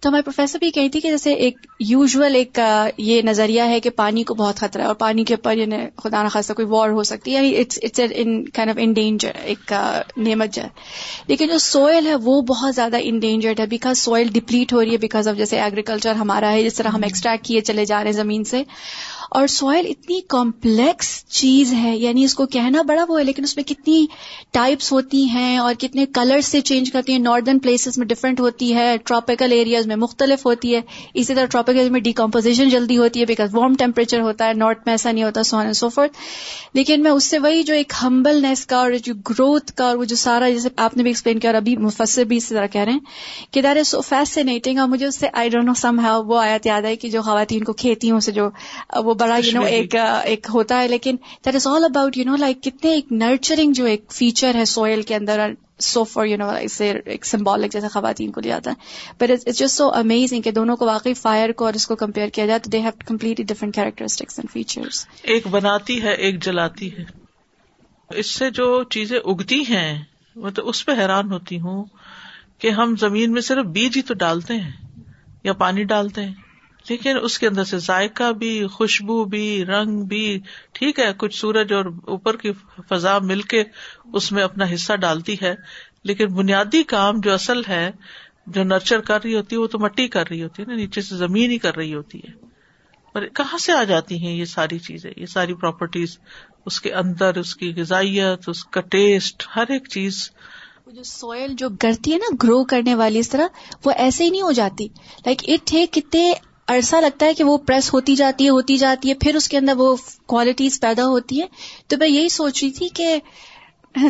تو 0.00 0.08
ہمارے 0.08 0.22
پروفیسر 0.22 0.58
بھی 0.58 0.70
کہی 0.70 0.88
تھی 0.88 1.00
کہ 1.00 1.10
جیسے 1.10 1.32
ایک 1.32 1.66
یوزول 1.80 2.34
ایک 2.34 2.58
یہ 2.96 3.22
نظریہ 3.22 3.62
ہے 3.62 3.80
کہ 3.80 3.90
پانی 3.90 4.24
کو 4.24 4.34
بہت 4.34 4.56
خطرہ 4.56 4.82
ہے 4.82 4.86
اور 4.86 4.94
پانی 4.94 5.24
کے 5.24 5.34
اوپر 5.34 5.56
یعنی 5.56 5.76
خدا 5.96 6.22
نخواستہ 6.22 6.52
کوئی 6.52 6.68
وار 6.68 6.90
ہو 6.90 7.02
سکتی 7.02 7.36
ہے 7.36 7.46
یعنی 7.46 8.42
ان 8.76 8.92
ڈینجر 8.92 9.30
ایک 9.42 9.72
نعمت 10.16 10.54
جائے۔ 10.54 10.68
لیکن 11.26 11.46
جو 11.46 11.58
سوئل 11.58 12.06
ہے 12.06 12.14
وہ 12.14 12.42
بہت 12.42 12.74
زیادہ 12.74 12.96
انڈینجرڈ 13.00 13.60
ہے 13.60 13.66
بیکاز 13.66 13.98
سوئل 13.98 14.28
ڈپلیٹ 14.32 14.72
ہو 14.72 14.84
رہی 14.84 14.92
ہے 14.92 14.96
بیکاز 14.96 15.28
آف 15.28 15.36
جیسے 15.36 15.60
ایگریکلچر 15.60 16.14
ہمارا 16.14 16.52
ہے، 16.52 16.62
جس 16.62 16.74
طرح 16.74 16.88
ہم 16.88 17.00
ایکسٹریکٹ 17.02 17.44
کیے 17.44 17.60
چلے 17.60 17.84
جا 17.84 17.98
رہے 17.98 18.10
ہیں 18.10 18.16
زمین 18.16 18.44
سے۔ 18.44 18.62
اور 19.30 19.46
سوئل 19.46 19.86
اتنی 19.88 20.20
کمپلیکس 20.28 21.08
چیز 21.30 21.72
ہے 21.72 21.96
یعنی 21.96 22.24
اس 22.24 22.34
کو 22.34 22.46
کہنا 22.46 22.82
بڑا 22.82 23.04
وہ 23.08 23.18
ہے، 23.18 23.24
لیکن 23.24 23.44
اس 23.44 23.56
میں 23.56 23.64
کتنی 23.64 24.04
ٹائپس 24.50 24.90
ہوتی 24.92 25.24
ہیں 25.28 25.56
اور 25.58 25.74
کتنے 25.74 26.06
کلر 26.06 26.40
سے 26.40 26.60
چینج 26.60 26.90
کرتی 26.92 27.12
ہیں۔ 27.12 27.18
ناردرن 27.18 27.58
پلیسز 27.58 27.98
میں 27.98 28.06
ڈفرینٹ 28.06 28.40
ہوتی 28.40 28.74
ہے 28.74 28.96
ٹراپیکل 29.04 29.52
ایریاز 29.52 29.86
میں 29.86 29.96
مختلف 29.96 30.46
ہوتی 30.46 30.74
ہے۔ 30.74 30.80
اسی 31.14 31.34
طرح 31.34 31.44
ٹراپیکل 31.44 31.90
میں 31.90 32.00
ڈیکمپوزیشن 32.00 32.68
جلدی 32.68 32.98
ہوتی 32.98 33.20
ہے 33.20 33.24
بیکاز 33.24 33.54
وارم 33.54 33.74
ٹیمپریچر 33.74 34.20
ہوتا 34.20 34.48
ہے 34.48 34.52
نارتھ 34.54 34.80
میں 34.86 34.92
ایسا 34.92 35.12
نہیں 35.12 35.24
ہوتا 35.24 35.42
سو 35.42 35.56
اینڈ 35.56 35.76
سو 35.76 35.88
فورتھ 35.88 36.16
لیکن 36.74 37.02
میں 37.02 37.10
اس 37.10 37.24
سے 37.24 37.38
وہی 37.38 37.62
جو 37.62 37.74
ایک 37.74 37.92
ہمبلنیس 38.02 38.66
کا 38.66 38.76
اور 38.76 38.92
جو 39.04 39.14
گروتھ 39.30 39.72
کا 39.72 39.84
اور 39.84 39.96
وہ 39.96 40.04
جو 40.04 40.16
سارا، 40.16 40.48
جیسے 40.50 40.68
آپ 40.76 40.96
نے 40.96 41.02
بھی 41.02 41.10
ایکسپلین 41.10 41.38
کیا 41.38 41.50
اور 41.50 41.56
ابھی 41.56 41.76
مفسر 41.76 42.24
بھی 42.24 42.36
اسی 42.36 42.54
طرح 42.54 42.66
کہہ 42.66 42.80
رہے 42.80 42.92
ہیں 42.92 43.52
کہ 43.52 43.62
دیر 43.62 43.76
از 43.76 43.88
سو 43.88 44.00
فیسنیٹنگ 44.00 44.78
اور 44.78 44.88
مجھے 44.88 45.06
اس 45.06 45.16
سے 45.16 45.28
I 45.32 45.48
don't 45.48 45.64
know 45.64 45.74
some 45.76 46.00
how 46.00 46.22
وہ 46.24 46.40
آیت 46.40 46.66
یاد 46.66 46.82
ہے 46.82 46.94
کہ 46.96 47.08
جو 47.08 47.22
خواتین 47.22 47.64
کو 47.64 47.72
کھیتی 47.72 48.10
سے 48.22 48.32
جو، 48.32 48.48
وہ 49.04 49.14
بڑا 49.18 49.36
یو 49.36 49.52
نو 49.52 49.64
ایک 49.66 49.94
ایک 50.24 50.46
ہوتا 50.54 50.80
ہے 50.80 50.88
لیکن 50.88 51.16
that 51.46 51.54
is 51.54 51.66
all 51.66 51.84
about 51.84 52.16
you 52.16 52.24
know 52.24 52.36
like 52.36 52.62
کتنے 52.62 52.90
ایک 52.90 53.12
نرچرنگ 53.12 53.72
جو 53.72 53.84
ایک 53.84 54.12
فیچر 54.12 54.54
ہے 54.54 54.64
سوئل 54.64 55.02
کے 55.02 55.14
اندر 55.14 55.46
سو 55.80 56.02
فار 56.04 56.26
یو 56.26 56.36
نو 56.36 56.48
اسے 56.60 56.90
ایک 57.06 57.24
سمبولک 57.26 57.72
جیسے 57.72 57.88
خواتین 57.88 58.30
کو 58.32 58.40
لیا 58.40 58.54
جاتا 58.54 58.70
ہے. 58.70 58.76
But 59.18 59.30
it's 59.30 59.58
just 59.58 59.76
so 59.76 59.88
amazing 59.94 60.42
کہ 60.42 60.50
دونوں 60.50 60.76
کو 60.76 60.86
واقعی 60.86 61.14
فائر 61.14 61.52
کو 61.52 61.64
اور 61.64 61.74
اس 61.74 61.86
کو 61.86 61.96
کمپیئر 61.96 62.28
کیا 62.28 62.46
جائے 62.46 62.58
تو 62.58 62.70
they 62.70 62.80
have 62.80 62.90
completely 63.06 63.44
different 63.44 63.74
characteristics 63.74 64.38
and 64.38 64.52
features 64.52 65.06
ایک 65.22 65.46
بناتی 65.46 66.02
ہے 66.02 66.12
ایک 66.14 66.42
جلاتی 66.42 66.92
ہے. 66.92 67.04
اس 68.10 68.34
سے 68.34 68.50
جو 68.50 68.82
چیزیں 68.90 69.18
اگتی 69.18 69.60
ہیں 69.68 70.02
وہ 70.36 70.50
تو 70.50 70.68
اس 70.68 70.84
پہ 70.86 70.92
حیران 70.92 71.32
ہوتی 71.32 71.60
ہوں 71.60 71.84
کہ 72.58 72.70
ہم 72.70 72.94
زمین 72.96 73.32
میں 73.32 73.42
صرف 73.42 73.66
بیج 73.66 73.96
ہی 73.96 74.02
تو 74.02 74.14
ڈالتے 74.14 74.54
ہیں 74.54 74.72
یا 75.44 75.52
پانی 75.52 75.84
ڈالتے 75.84 76.24
ہیں. 76.24 76.34
لیکن 76.88 77.16
اس 77.22 77.38
کے 77.38 77.46
اندر 77.46 77.64
سے 77.64 77.78
ذائقہ 77.78 78.32
بھی، 78.32 78.66
خوشبو 78.66 79.24
بھی، 79.24 79.64
رنگ 79.64 80.02
بھی، 80.02 80.40
ٹھیک 80.72 80.98
ہے، 80.98 81.12
کچھ 81.16 81.38
سورج 81.38 81.72
اور 81.72 81.84
اوپر 82.06 82.36
کی 82.36 82.52
فضا 82.88 83.18
مل 83.18 83.42
کے 83.42 83.64
اس 84.12 84.32
میں 84.32 84.42
اپنا 84.42 84.64
حصہ 84.74 84.92
ڈالتی 84.92 85.36
ہے، 85.42 85.54
لیکن 86.04 86.26
بنیادی 86.26 86.82
کام 86.82 87.20
جو 87.20 87.34
اصل 87.34 87.62
ہے، 87.68 87.90
جو 88.46 88.64
نرچر 88.64 89.00
کر 89.00 89.22
رہی 89.24 89.34
ہوتی 89.34 89.56
ہے، 89.56 89.60
وہ 89.60 89.66
تو 89.66 89.78
مٹی 89.78 90.08
کر 90.08 90.28
رہی 90.30 90.42
ہوتی 90.42 90.62
ہے 90.62 90.70
نا، 90.70 90.74
نیچے 90.74 91.00
سے 91.00 91.16
زمین 91.16 91.50
ہی 91.50 91.58
کر 91.58 91.76
رہی 91.76 91.94
ہوتی 91.94 92.18
ہے۔ 92.18 92.46
اور 93.12 93.22
کہاں 93.34 93.58
سے 93.58 93.72
آ 93.72 93.84
جاتی 93.84 94.18
ہیں 94.18 94.36
یہ 94.36 94.44
ساری 94.44 94.78
چیزیں، 94.78 95.10
یہ 95.16 95.26
ساری 95.26 95.54
پراپرٹیز 95.54 96.18
اس 96.66 96.80
کے 96.80 96.94
اندر، 96.94 97.38
اس 97.38 97.56
کی 97.56 97.74
غذائیت، 97.76 98.48
اس 98.48 98.64
کا 98.64 98.80
ٹیسٹ 98.80 99.46
ہر 99.56 99.64
ایک 99.68 99.88
چیز۔ 99.88 100.30
جو 100.86 101.02
سوئل 101.02 101.54
جو 101.54 101.68
گرتی 101.68 102.12
ہے 102.12 102.18
نا 102.18 102.36
گرو 102.42 102.64
کرنے 102.64 102.94
والی 102.94 103.18
اس 103.18 103.28
طرح، 103.28 103.46
وہ 103.84 103.90
ایسے 103.90 104.24
ہی 104.24 104.30
نہیں 104.30 104.42
ہو 104.42 104.52
جاتی۔ 104.52 104.88
لائک 105.26 105.38
اٹ 105.46 105.74
ہے 105.74 105.86
کتنے 105.86 106.32
عرصہ 106.68 106.96
لگتا 106.96 107.26
ہے 107.26 107.34
کہ 107.34 107.44
وہ 107.44 107.56
پریس 107.58 107.92
ہوتی 107.94 108.16
جاتی 108.16 108.44
ہے 108.44 108.50
ہوتی 108.50 108.76
جاتی 108.76 109.08
ہے 109.08 109.14
پھر 109.14 109.36
اس 109.36 109.48
کے 109.48 109.58
اندر 109.58 109.76
وہ 109.76 109.94
کوالٹیز 110.26 110.80
پیدا 110.80 111.04
ہوتی 111.06 111.40
ہیں۔ 111.40 111.48
تو 111.88 111.96
میں 111.96 112.08
یہی 112.08 112.28
سوچ 112.28 112.62
رہی 112.62 112.70
تھی 112.70 112.88
کہ 112.88 113.18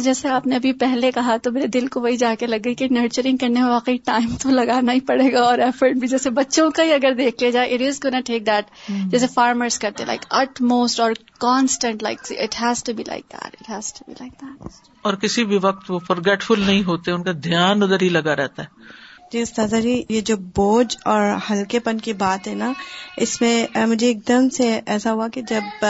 جیسے 0.02 0.28
آپ 0.28 0.46
نے 0.46 0.56
ابھی 0.56 0.72
پہلے 0.72 1.10
کہا 1.12 1.36
تو 1.36 1.50
میرے 1.52 1.66
دل 1.66 1.86
کو 1.86 2.00
وہی 2.00 2.16
جا 2.16 2.34
کے 2.38 2.46
لگ 2.46 2.64
گئی 2.64 2.74
کہ 2.74 2.86
نرچرنگ 2.90 3.36
کرنے 3.36 3.60
میں 3.60 3.68
واقعی 3.68 3.96
ٹائم 4.04 4.34
تو 4.42 4.50
لگانا 4.50 4.92
ہی 4.92 5.00
پڑے 5.00 5.32
گا 5.32 5.40
اور 5.40 5.58
ایفرٹ 5.58 5.96
بھی۔ 5.96 6.08
جیسے 6.08 6.30
بچوں 6.30 6.70
کا 6.70 6.82
ہی 6.82 6.92
اگر 6.92 7.14
دیکھ 7.14 7.42
لیا 7.42 7.50
جائے 7.50 7.74
اٹ 7.74 7.82
از 7.82 8.00
کو 8.00 8.08
ٹیک 8.26 8.46
دیٹ 8.46 8.70
جیسے 9.10 9.26
فارمرس 9.26 9.78
کرتے 9.78 10.04
لائک 10.04 10.24
اٹ 10.30 10.60
موسٹ 10.62 11.00
اور 11.00 11.12
constant 11.40 12.02
like 12.02 12.20
it 12.30 12.60
has 12.60 12.84
to 12.84 12.92
be 12.92 13.04
like 13.06 13.24
that 13.32 13.56
it 13.60 13.70
has 13.70 13.92
to 13.94 14.04
be 14.08 14.14
like 14.20 14.32
that 14.32 14.80
اور 15.04 15.14
کسی 15.14 15.44
بھی 15.44 15.58
وقت 15.62 15.90
وہ 15.90 15.98
فرگیٹفل 15.98 16.60
نہیں 16.60 16.82
ہوتے 16.84 17.10
ان 17.10 17.22
کا 17.22 17.32
دھیان 17.44 17.82
ادھر 17.82 18.02
ہی 18.02 18.08
لگا 18.08 18.36
رہتا 18.36 18.62
ہے۔ 18.62 19.04
جی 19.32 19.42
استاذہ 19.42 19.76
جی 19.76 20.04
یہ 20.08 20.20
جو 20.20 20.36
بوجھ 20.36 20.96
اور 21.04 21.22
ہلکے 21.50 21.78
پن 21.78 21.98
کی 21.98 22.12
بات 22.12 22.48
ہے 22.48 22.54
نا 22.54 22.72
اس 23.16 23.40
میں 23.40 23.66
مجھے 23.86 24.06
ایک 24.06 24.28
دم 24.28 24.48
سے 24.48 24.80
ایسا 24.86 25.12
ہوا 25.12 25.28
کہ 25.28 25.42
جب 25.42 25.86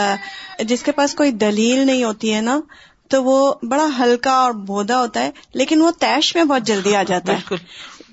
جس 0.59 0.83
کے 0.83 0.91
پاس 0.91 1.15
کوئی 1.15 1.31
دلیل 1.31 1.85
نہیں 1.85 2.03
ہوتی 2.03 2.33
ہے 2.33 2.41
نا 2.41 2.59
تو 3.07 3.23
وہ 3.23 3.53
بڑا 3.63 3.85
ہلکا 3.99 4.31
اور 4.31 4.51
بودا 4.51 4.99
ہوتا 4.99 5.19
ہے 5.19 5.31
لیکن 5.53 5.81
وہ 5.81 5.91
تیش 5.91 6.35
میں 6.35 6.43
بہت 6.43 6.61
جلدی 6.63 6.95
آ 6.95 7.03
جاتا 7.03 7.33
ہے۔ 7.33 7.55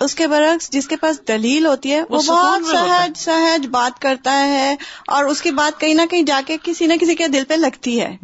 اس 0.00 0.14
کے 0.14 0.26
برعکس 0.26 0.70
جس 0.70 0.88
کے 0.88 0.96
پاس 0.96 1.20
دلیل 1.28 1.66
ہوتی 1.66 1.92
ہے 1.92 2.02
وہ 2.02 2.22
بہت 2.26 2.66
سہج 2.66 3.18
سہج 3.18 3.66
بات 3.66 4.00
کرتا 4.02 4.46
ہے 4.46 4.76
اور 5.06 5.24
اس 5.24 5.42
کی 5.42 5.50
بات 5.50 5.80
کہیں 5.80 5.94
نہ 5.94 6.02
کہیں 6.10 6.22
جا 6.22 6.40
کے 6.46 6.56
کسی 6.62 6.86
نہ 6.86 6.92
کسی 7.00 7.14
کے 7.14 7.28
دل 7.28 7.44
پہ 7.48 7.54
لگتی 7.54 8.00
ہے۔ 8.00 8.16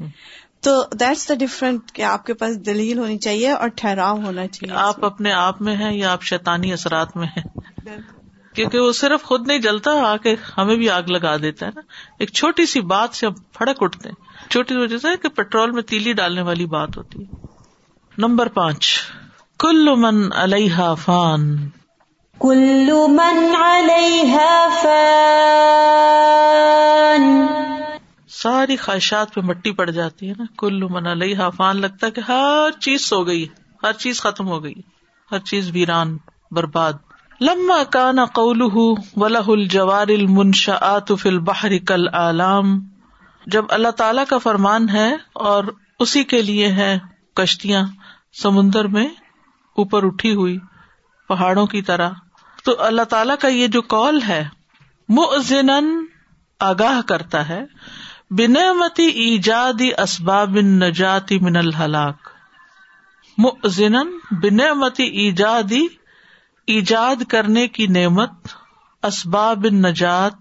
تو 0.61 0.85
دیٹس 0.95 1.29
دا 1.29 1.35
ڈفرنٹ 1.35 1.93
کہ 1.93 2.03
آپ 2.03 2.27
کے 2.27 2.35
پاس 2.35 2.67
دلیل 2.67 2.99
ہونی 2.99 3.19
چاہیے 3.19 3.51
اور 3.51 3.69
ٹھہراؤ 3.69 4.17
ہونا 4.17 4.47
چاہیے 4.47 4.77
آپ 4.79 5.05
اپنے 5.05 5.33
آپ 5.33 5.63
میں 5.63 5.77
ہیں 5.77 5.93
یا 5.93 6.13
آپ 6.13 6.23
شیطانی 6.23 6.73
اثرات 6.73 7.17
میں 7.17 7.27
ہیں؟ 7.27 7.43
کیونکہ 8.55 8.79
وہ 8.79 8.93
صرف 8.93 9.23
خود 9.23 9.47
نہیں 9.47 9.59
جلتا 9.59 9.91
آ 9.91 10.17
کے 10.17 10.37
ہمیں 10.59 10.77
بھی 10.77 10.91
آگ 10.91 11.03
لگا 11.03 11.37
دیتا 11.37 11.67
ہے 11.67 11.71
نا۔ 11.75 11.81
ایک 12.19 12.33
چھوٹی 12.33 12.67
سی 12.67 12.81
بات 12.81 13.15
سے 13.15 13.27
ہم 13.27 13.33
پھڑک 13.33 13.77
اٹھتے 13.81 14.09
ہیں۔ 14.09 14.51
چھوٹی 14.51 14.77
وجہ 14.77 14.99
سے 14.99 15.09
کہ 15.23 15.29
پیٹرول 15.29 15.71
میں 15.71 15.83
تیلی 15.83 16.13
ڈالنے 16.13 16.43
والی 16.43 16.67
بات 16.67 16.97
ہوتی 16.97 17.23
ہے۔ 17.23 17.47
نمبر 18.19 18.49
پانچ 18.49 19.01
کل 19.59 19.95
من 19.97 20.33
علیہ 20.35 20.95
فان۔ 21.05 21.69
کل 22.41 22.93
من 23.09 23.55
علیہ 23.63 24.39
ساری 28.33 28.77
خواہشات 28.77 29.35
پہ 29.35 29.41
مٹی 29.41 29.73
پڑ 29.73 29.91
جاتی 29.91 30.29
ہے 30.29 30.33
نا۔ 30.39 30.45
کلو 30.59 30.89
منا 30.89 31.15
لئی 31.15 31.35
حافان 31.35 31.81
لگتا 31.81 32.07
ہے 32.07 32.11
کہ 32.11 32.21
ہر 32.29 32.71
چیز 32.81 33.01
سو 33.01 33.25
گئی 33.25 33.47
ہر 33.83 33.93
چیز 33.93 34.21
ختم 34.21 34.49
ہو 34.49 34.63
گئی 34.65 34.75
ہر 35.33 35.39
چیز 35.39 35.71
ویران، 35.73 36.17
برباد۔ 36.51 36.93
لما 37.41 37.83
کانا 37.91 38.25
قول 38.25 38.63
ولہ 39.17 39.47
الجوار 39.47 40.09
المنشا 40.09 40.99
فل 41.21 41.39
بحر 41.39 41.73
کل 41.87 42.09
عالم 42.09 42.79
جب 43.47 43.65
اللہ 43.69 43.89
تعالی 43.89 44.23
کا 44.29 44.39
فرمان 44.39 44.89
ہے 44.89 45.17
اور 45.33 45.65
اسی 45.99 46.25
کے 46.25 46.43
لیے 46.43 46.69
ہے 46.69 46.99
کشتیاں 47.35 47.83
سمندر 48.43 48.87
میں 48.87 49.09
اوپر 49.77 50.05
اٹھی 50.05 50.35
ہوئی 50.35 50.59
پہاڑوں 51.29 51.67
کی 51.67 51.83
طرح، 51.83 52.11
تو 52.65 52.75
اللہ 52.79 53.03
تعالی 53.03 53.33
کا 53.41 53.49
یہ 53.49 53.67
جو 53.67 53.83
کال 53.83 54.23
ہے 54.29 54.49
مؤذن 55.09 55.71
آگاہ 56.61 57.01
کرتا 57.01 57.49
ہے۔ 57.49 57.65
بنعمتی 58.31 59.07
ایجادی 59.07 59.91
اسباب 59.99 60.51
نجاتی 60.57 61.39
من 61.39 61.57
الحلاک۔ 61.57 62.29
مزن 63.39 63.93
بنعمتی 64.31 65.03
ایجادی، 65.03 65.87
ایجاد 66.67 67.23
کرنے 67.29 67.69
کی 67.69 67.87
نعمت 67.87 68.31
اسباب 69.03 69.67
نجات 69.73 70.33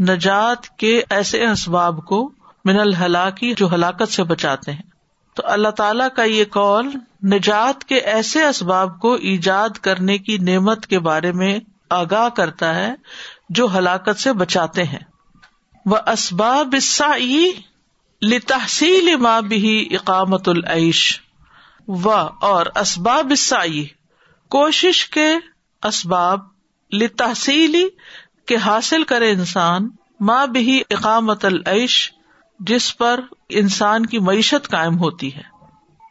نجات 0.00 0.68
کے 0.68 1.02
ایسے 1.10 1.46
اسباب 1.46 2.04
کو 2.04 2.32
من 2.64 2.78
الحلاکی 2.78 3.54
جو 3.54 3.74
ہلاکت 3.74 4.12
سے 4.12 4.22
بچاتے 4.22 4.72
ہیں۔ 4.72 4.90
تو 5.34 5.42
اللہ 5.44 5.68
تعالی 5.68 6.04
کا 6.16 6.22
یہ 6.22 6.44
کال 6.44 6.90
نجات 7.22 7.84
کے 7.84 7.94
ایسے 7.94 8.44
اسباب 8.44 9.00
کو 9.00 9.14
ایجاد 9.14 9.68
کرنے 9.68 10.18
کی 10.18 10.38
نعمت 10.38 10.86
کے 10.86 10.98
بارے 10.98 11.32
میں 11.32 11.58
آگاہ 11.90 12.28
کرتا 12.28 12.74
ہے 12.74 12.94
جو 13.48 13.68
ہلاکت 13.78 14.20
سے 14.20 14.32
بچاتے 14.32 14.84
ہیں۔ 14.84 15.15
وہ 15.86 15.96
اسباب 16.06 16.74
لتحصیل 18.22 19.16
ماں 19.16 19.40
بھی 19.40 19.88
اقامت 19.90 20.48
العیش 20.48 21.20
و 21.88 22.10
اور 22.40 22.66
اسباب 22.76 23.32
کوشش 24.50 25.08
کے 25.08 25.34
اسباب 25.82 26.40
لتحصیلی 26.92 27.88
کے 28.46 28.56
حاصل 28.56 29.04
کرے 29.04 29.30
انسان 29.30 29.88
ماں 30.20 30.46
بھی 30.46 30.82
اقامت 30.90 31.44
العیش 31.44 32.12
جس 32.60 32.98
پر 32.98 33.20
انسان 33.48 34.06
کی 34.06 34.18
معیشت 34.18 34.68
قائم 34.68 34.98
ہوتی 34.98 35.34
ہے۔ 35.34 35.42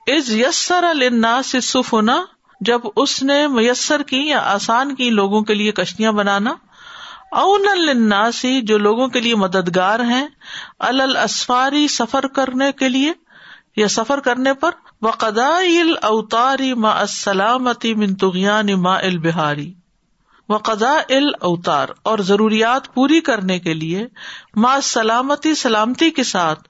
از 0.08 0.30
یسر 0.30 0.84
النا 0.84 1.44
سے 1.44 1.62
سفنا، 1.62 2.26
جب 2.62 2.82
اس 2.96 3.24
نے 3.24 3.48
میسر 3.48 4.04
کی 4.04 4.28
یا 4.28 4.40
آسان 4.40 4.96
کی 4.96 5.10
لوگوں 5.10 5.42
کے 5.42 5.54
لیے 5.54 5.72
کشتیاں 5.72 6.12
بنانا 6.12 6.54
اون 7.36 7.66
الناسی 7.72 8.62
جو 8.62 8.78
لوگوں 8.78 9.08
کے 9.08 9.20
لیے 9.20 9.36
مددگار 9.36 10.00
ہیں 10.00 10.26
الاسفاری 10.80 11.88
سفر 11.88 12.28
کرنے 12.28 12.72
کے 12.72 12.90
لیے، 12.90 13.12
یا 13.76 13.88
سفر 13.88 14.20
کرنے 14.20 14.54
پر 14.54 14.72
و 15.02 15.10
قدا 15.12 15.50
اوتاری 16.02 16.74
ما 16.74 16.92
السلامتی 17.00 17.94
منتغیان 17.94 18.68
ما 18.82 18.96
البہاری 18.98 19.74
و 20.50 20.58
ال 21.10 21.30
اوتار 21.42 21.90
اور 22.04 22.20
ضروریات 22.20 22.94
پوری 22.94 23.20
کرنے 23.22 23.60
کے 23.60 23.74
لیے 23.74 24.06
ما 24.56 24.80
سلامتی 24.84 25.54
سلامتی 25.56 26.10
کے 26.12 26.24
ساتھ 26.24 26.68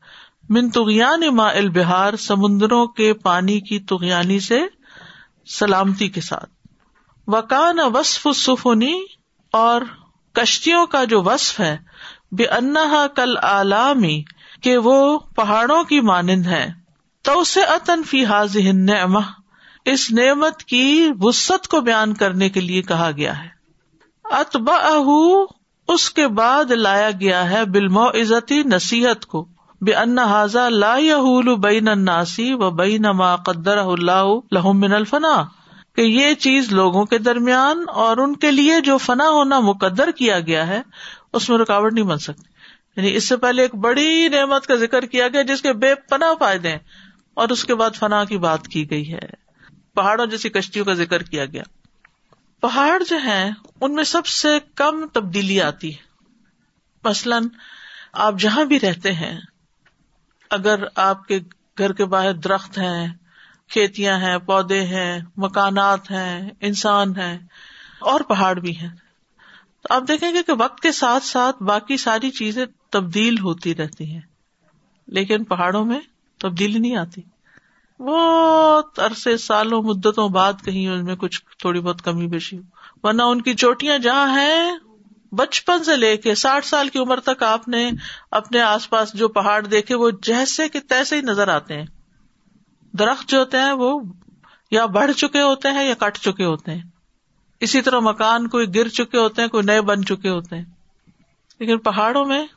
منتغیان 0.49 1.23
ما 1.35 1.47
البہار 1.49 2.15
سمندروں 2.19 2.85
کے 2.87 3.13
پانی 3.13 3.59
کی 3.59 3.79
تغیانی 3.79 4.39
سے 4.39 4.59
سلامتی 5.49 6.07
کے 6.09 6.21
ساتھ۔ 6.21 6.49
وکان 7.27 7.79
وصف 7.93 8.27
سفنی 8.35 8.95
اور 9.53 9.81
کشتیوں 10.35 10.85
کا 10.85 11.03
جو 11.03 11.21
وصف 11.23 11.59
ہے 11.59 11.77
بے 12.31 12.45
انہا 12.45 13.05
کل 13.15 13.37
علامی 13.37 14.23
کہ 14.63 14.77
وہ 14.77 15.19
پہاڑوں 15.19 15.83
کی 15.83 15.99
مانند 16.01 16.45
ہے 16.45 16.71
تو 17.21 17.39
اسے 17.39 17.61
اتن 17.61 18.03
فی 18.03 18.25
حاض 18.25 18.57
اس 19.85 20.11
نعمت 20.11 20.63
کی 20.63 21.09
وسط 21.21 21.67
کو 21.67 21.81
بیان 21.81 22.13
کرنے 22.13 22.49
کے 22.49 22.61
لیے 22.61 22.81
کہا 22.81 23.11
گیا 23.17 23.43
ہے۔ 23.43 23.49
اتبا 24.23 24.77
اس 25.87 26.09
کے 26.11 26.27
بعد 26.27 26.71
لایا 26.71 27.11
گیا 27.19 27.49
ہے 27.49 27.65
بالمو 27.65 28.07
عزتی 28.07 28.63
نصیحت 28.63 29.25
کو۔ 29.25 29.47
بے 29.81 29.93
ان 29.93 30.19
حاضا 30.19 30.69
لا 30.69 30.95
بین 31.61 31.87
الناسی 31.87 32.53
و 32.53 32.69
بین 32.69 33.01
ما 33.01 33.35
قدر 33.35 33.77
اللہ 33.77 34.25
لہم 34.51 34.79
من 34.79 34.93
الفنا 34.93 35.43
کہ 35.95 36.01
یہ 36.01 36.33
چیز 36.33 36.71
لوگوں 36.71 37.05
کے 37.05 37.17
درمیان 37.17 37.85
اور 37.87 38.17
ان 38.17 38.35
کے 38.35 38.51
لیے 38.51 38.81
جو 38.81 38.97
فنا 38.97 39.29
ہونا 39.29 39.59
مقدر 39.59 40.11
کیا 40.11 40.39
گیا 40.39 40.67
ہے، 40.67 40.81
اس 41.33 41.49
میں 41.49 41.57
رکاوٹ 41.57 41.93
نہیں 41.93 42.05
بن 42.05 42.17
سکتی۔ 42.17 42.43
یعنی 42.97 43.15
اس 43.15 43.27
سے 43.27 43.37
پہلے 43.37 43.61
ایک 43.61 43.75
بڑی 43.75 44.29
نعمت 44.29 44.67
کا 44.67 44.75
ذکر 44.75 45.05
کیا 45.05 45.27
گیا 45.27 45.41
جس 45.41 45.61
کے 45.61 45.73
بے 45.73 45.95
پناہ 45.95 46.33
فائدے 46.39 46.69
ہیں، 46.69 46.79
اور 47.33 47.49
اس 47.49 47.65
کے 47.65 47.75
بعد 47.75 47.89
فنا 47.95 48.23
کی 48.23 48.37
بات 48.37 48.67
کی 48.67 48.89
گئی 48.89 49.13
ہے۔ 49.13 49.45
پہاڑوں 49.93 50.25
جیسی 50.25 50.49
کشتیوں 50.49 50.85
کا 50.85 50.93
ذکر 50.93 51.23
کیا 51.23 51.45
گیا۔ 51.45 51.63
پہاڑ 52.59 53.03
جو 53.09 53.17
ہیں، 53.17 53.51
ان 53.81 53.93
میں 53.93 54.03
سب 54.03 54.25
سے 54.25 54.59
کم 54.75 55.07
تبدیلی 55.07 55.61
آتی 55.61 55.93
ہے۔ 55.93 56.05
مثلاً، 57.03 57.47
آپ 58.13 58.39
جہاں 58.39 58.63
بھی 58.63 58.79
رہتے 58.79 59.11
ہیں، 59.11 59.39
اگر 60.49 60.83
آپ 60.95 61.27
کے 61.27 61.39
گھر 61.77 61.93
کے 61.93 62.05
باہر 62.05 62.33
درخت 62.33 62.77
ہیں 62.77 63.07
کھیتیاں 63.69 64.17
ہیں، 64.17 64.37
پودے 64.37 64.81
ہیں، 64.81 65.19
مکانات 65.37 66.11
ہیں، 66.11 66.49
انسان 66.61 67.19
ہیں، 67.19 67.37
اور 67.99 68.21
پہاڑ 68.21 68.59
بھی 68.59 68.77
ہیں۔ 68.77 68.89
تو 69.81 69.93
آپ 69.93 70.03
دیکھیں 70.07 70.33
گے 70.33 70.43
کہ 70.43 70.53
وقت 70.59 70.79
کے 70.79 70.91
ساتھ 70.91 71.23
ساتھ 71.23 71.63
باقی 71.63 71.97
ساری 71.97 72.29
چیزیں 72.29 72.65
تبدیل 72.89 73.39
ہوتی 73.39 73.75
رہتی 73.75 74.13
ہیں۔ 74.13 74.21
لیکن 75.07 75.43
پہاڑوں 75.43 75.85
میں 75.85 75.99
تبدیلی 76.39 76.79
نہیں 76.79 76.95
آتی۔ 76.95 77.21
بہت 77.99 78.99
عرصے، 78.99 79.37
سالوں، 79.37 79.81
مدتوں 79.81 80.29
بعد 80.29 80.53
کہیں 80.65 80.87
ان 80.87 81.05
میں 81.05 81.15
کچھ 81.15 81.41
تھوڑی 81.59 81.79
بہت 81.79 82.01
کمی 82.01 82.27
بیشی 82.27 82.57
ہو 82.57 82.61
ورنہ 83.03 83.21
ان 83.21 83.41
کی 83.41 83.53
چوٹیاں 83.53 83.97
جہاں 83.97 84.39
ہیں، 84.39 84.71
بچپن 85.31 85.83
سے 85.83 85.95
لے 85.95 86.17
کے 86.17 86.35
ساٹھ 86.35 86.65
سال 86.65 86.89
کی 86.89 86.99
عمر 86.99 87.19
تک 87.19 87.43
آپ 87.43 87.67
نے 87.67 87.91
اپنے 88.31 88.61
آس 88.61 88.89
پاس 88.89 89.13
جو 89.13 89.27
پہاڑ 89.27 89.65
دیکھے، 89.65 89.95
وہ 89.95 90.11
جیسے 90.21 90.69
کہ 90.69 90.79
تیسے 90.79 91.15
ہی 91.15 91.21
نظر 91.21 91.47
آتے 91.47 91.73
ہیں۔ 91.73 91.85
درخت 92.99 93.29
جو 93.29 93.39
ہوتے 93.39 93.57
ہیں 93.57 93.71
وہ 93.71 94.01
یا 94.71 94.85
بڑھ 94.85 95.11
چکے 95.11 95.41
ہوتے 95.41 95.69
ہیں 95.69 95.89
یا 95.89 95.93
کٹ 95.93 96.17
چکے 96.17 96.45
ہوتے 96.45 96.71
ہیں۔ 96.71 96.83
اسی 97.59 97.81
طرح 97.81 97.99
مکان 97.99 98.47
کوئی 98.47 98.75
گر 98.75 98.87
چکے 98.87 99.17
ہوتے 99.17 99.41
ہیں، 99.41 99.49
کوئی 99.49 99.63
نئے 99.63 99.81
بن 99.81 100.05
چکے 100.05 100.29
ہوتے 100.29 100.57
ہیں۔ 100.57 100.65
لیکن 101.59 101.77
پہاڑوں 101.77 102.25
میں 102.25 102.47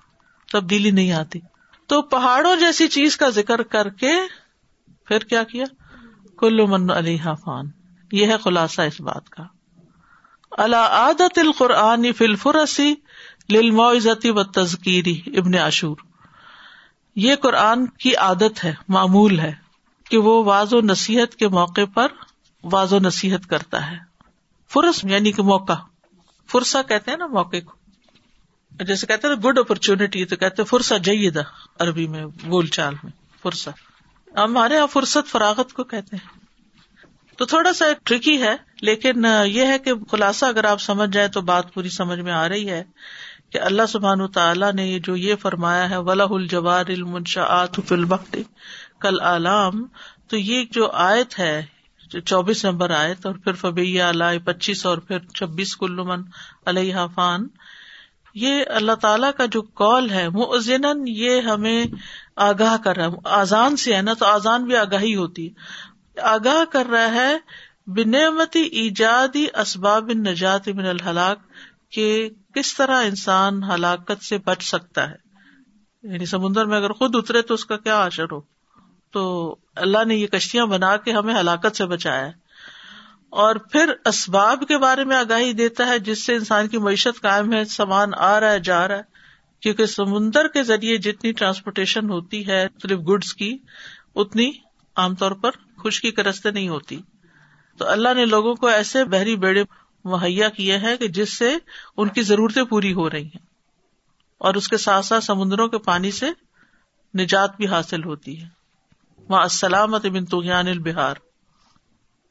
تبدیلی 0.53 0.91
نہیں 0.91 1.13
آتی۔ 1.13 1.41
تو 1.87 2.03
پہاڑوں 2.03 2.57
جیسی 2.57 2.89
چیز 2.89 3.17
کا 3.17 3.29
ذکر 3.29 3.63
کر 3.63 3.89
کے 3.89 4.13
پھر 5.05 5.19
کیا 5.19 5.43
کیا؟ 5.43 5.65
کلو 6.39 6.67
من 6.67 6.91
علی 6.91 7.19
فان۔ 7.45 7.67
یہ 8.13 8.27
ہے 8.27 8.37
خلاصہ 8.37 8.83
اس 8.83 9.01
بات 9.01 9.29
کا۔ 9.29 9.43
اللہ 10.51 10.77
عادت 10.77 11.39
القرآن 11.39 12.13
فلفرسی 12.13 12.95
للمعزتی 13.51 14.31
و 14.31 14.45
تزکیری 14.45 15.21
ابن 15.27 15.55
عاشور۔ 15.55 15.97
یہ 17.17 17.35
قرآن 17.35 17.87
کی 17.87 18.17
عادت 18.17 18.65
ہے، 18.65 18.75
معمول 18.89 19.41
ہے۔ 19.41 19.68
کہ 20.11 20.19
وہ 20.19 20.45
واض 20.45 20.73
و 20.73 20.81
نصیحت 20.81 21.35
کے 21.35 21.49
موقع 21.49 21.81
پر 21.95 22.07
واض 22.65 22.93
و 22.93 22.99
نصیحت 22.99 23.51
کرتا 23.51 23.91
ہے۔ 23.91 23.97
فرس 24.69 25.05
یعنی 25.05 25.33
کہ 25.33 25.43
موقع۔ 25.43 25.73
فرسا 26.53 26.83
کہتے 26.83 27.11
ہیں 27.11 27.19
نا 27.19 27.27
موقع 27.27 27.57
کو۔ 27.67 27.73
جیسے 28.85 29.07
کہتے 29.07 29.29
ہیں 29.29 29.35
گڈ 29.35 29.59
اپرچونٹی 29.59 30.25
تو 30.25 30.37
کہتے 30.37 30.65
فرسا 30.65 30.97
جیدہ، 30.97 31.43
عربی 31.81 32.07
میں 32.07 32.27
بول 32.45 32.67
چال 32.67 32.95
میں 33.03 33.13
فرسا 33.43 33.71
ہمارے 34.37 34.75
یہاں 34.75 34.87
فرصت 34.87 35.29
فراغت 35.29 35.73
کو 35.73 35.85
کہتے 35.85 36.17
ہیں۔ 36.17 36.39
تو 37.37 37.45
تھوڑا 37.45 37.73
سا 37.73 37.85
ٹرکی 38.05 38.43
ہے، 38.43 38.57
لیکن 38.81 39.27
یہ 39.47 39.67
ہے 39.67 39.79
کہ 39.79 39.93
خلاصہ 40.11 40.47
اگر 40.47 40.65
آپ 40.65 40.81
سمجھ 40.81 41.11
جائیں 41.11 41.29
تو 41.29 41.41
بات 41.41 41.75
پوری 41.75 41.89
سمجھ 41.89 42.21
میں 42.21 42.33
آ 42.33 42.49
رہی 42.49 42.71
ہے 42.71 42.85
کہ 43.51 43.61
اللہ 43.61 43.83
سبحان 43.89 44.27
تعالیٰ 44.27 44.73
نے 44.73 44.99
جو 44.99 45.17
یہ 45.17 45.35
فرمایا 45.35 45.91
ہے 45.91 45.97
ولاح 45.97 46.27
الجوار 46.31 46.87
المنشآت 46.89 47.81
فی 47.89 47.95
کل 49.01 49.21
عالم 49.21 49.87
تو 50.29 50.37
یہ 50.37 50.65
جو 50.71 50.91
آیت 50.91 51.39
ہے 51.39 51.67
چوبیس 52.25 52.65
نمبر 52.65 52.91
آیت، 52.91 53.27
اور 53.27 53.35
پھر 53.35 53.53
فبی 53.53 54.01
علیہ 54.01 54.39
پچیس، 54.39 54.87
اور 54.87 54.99
پھر 54.99 55.19
چھبیس 55.19 55.77
کلومن 55.77 56.23
علیہ 56.67 56.97
فان، 57.15 57.47
یہ 58.35 58.65
اللہ 58.67 58.93
تعالیٰ 58.93 59.31
کا 59.37 59.47
جو 59.47 59.63
کال 59.63 60.11
ہے 60.11 60.27
وہ 60.27 60.57
یہ 61.07 61.41
ہمیں 61.41 61.85
آگاہ 62.37 62.77
کر 62.85 62.97
رہا 62.97 63.07
ہے۔ 63.07 63.11
آزان 63.25 63.77
سے 63.77 63.97
ہے 63.97 64.03
نا، 64.03 64.13
تو 64.13 64.27
آزان 64.27 64.65
بھی 64.65 64.77
آگاہی 64.77 65.15
ہوتی 65.15 65.49
ہے۔ 65.49 66.21
آگاہ 66.21 66.65
کر 66.73 66.87
رہا 66.87 67.15
ہے 67.15 67.39
بنعمتی 67.87 68.61
ایجادی 68.61 69.47
اسباب 69.55 70.11
نجات 70.15 70.69
من 70.69 70.87
الحلاق 70.87 71.39
کہ 71.91 72.31
کس 72.55 72.75
طرح 72.75 73.03
انسان 73.03 73.63
ہلاکت 73.65 74.25
سے 74.25 74.39
بچ 74.39 74.63
سکتا 74.63 75.11
ہے۔ 75.11 75.17
یعنی 76.03 76.27
سمندر 76.27 76.67
میں 76.67 76.77
اگر 76.77 76.93
خود 76.93 77.17
اترے 77.17 77.43
تو 77.43 77.55
اس 77.55 77.65
کا 77.65 77.77
کیا 77.77 78.01
اثر 78.01 78.33
ہو؟ 78.33 78.58
تو 79.11 79.57
اللہ 79.77 80.05
نے 80.05 80.17
یہ 80.17 80.27
کشتیاں 80.27 80.67
بنا 80.67 80.97
کے 80.97 81.13
ہمیں 81.13 81.35
ہلاکت 81.35 81.77
سے 81.77 81.87
بچایا 81.87 82.27
ہے۔ 82.27 82.33
اور 83.31 83.57
پھر 83.57 83.93
اسباب 84.05 84.63
کے 84.69 84.79
بارے 84.79 85.05
میں 85.05 85.17
آگاہی 85.17 85.53
دیتا 85.53 85.87
ہے، 85.87 85.99
جس 85.99 86.27
سے 86.27 86.35
انسان 86.35 86.69
کی 86.69 86.79
معیشت 86.79 87.21
قائم 87.21 87.53
ہے، 87.53 87.65
سامان 87.65 88.11
آ 88.15 88.41
رہا 88.41 88.53
ہے، 88.53 88.61
جا 88.61 88.89
رہا 88.89 88.97
ہے۔ 88.97 89.19
کیونکہ 89.61 89.87
سمندر 89.87 90.49
کے 90.49 90.63
ذریعے 90.63 90.97
جتنی 90.97 91.33
ٹرانسپورٹیشن 91.33 92.11
ہوتی 92.11 92.47
ہے، 92.47 92.67
صرف 92.83 93.01
گڈس 93.01 93.35
کی، 93.35 93.59
اتنی 94.15 94.51
عام 94.97 95.15
طور 95.15 95.31
پر 95.31 95.51
خشکی 95.85 96.11
کے 96.11 96.23
رستے 96.23 96.51
نہیں 96.51 96.69
ہوتی۔ 96.69 97.01
تو 97.79 97.89
اللہ 97.89 98.15
نے 98.15 98.27
لوگوں 98.27 98.55
کو 98.55 98.67
ایسے 98.67 99.05
بحری 99.05 99.37
بیڑے 99.37 99.65
مہیا 100.05 100.49
کیے 100.49 100.79
ہیں 100.79 100.97
کہ 100.97 101.09
جس 101.09 101.39
سے 101.39 101.55
ان 101.97 102.09
کی 102.09 102.23
ضرورتیں 102.23 102.65
پوری 102.65 102.93
ہو 102.93 103.11
رہی 103.11 103.25
ہیں۔ 103.25 103.47
اور 104.39 104.55
اس 104.55 104.69
کے 104.69 104.77
ساتھ 104.77 105.07
ساتھ 105.07 105.25
سمندروں 105.25 105.69
کے 105.69 105.79
پانی 105.79 106.11
سے 106.11 106.27
نجات 107.19 107.57
بھی 107.57 107.67
حاصل 107.67 108.05
ہوتی 108.05 108.43
ہے۔ 108.43 108.58
وہاں 109.29 109.43
السلامت 109.43 110.07
بن 110.07 110.25
تغیان 110.25 110.69
البہار۔ 110.69 111.15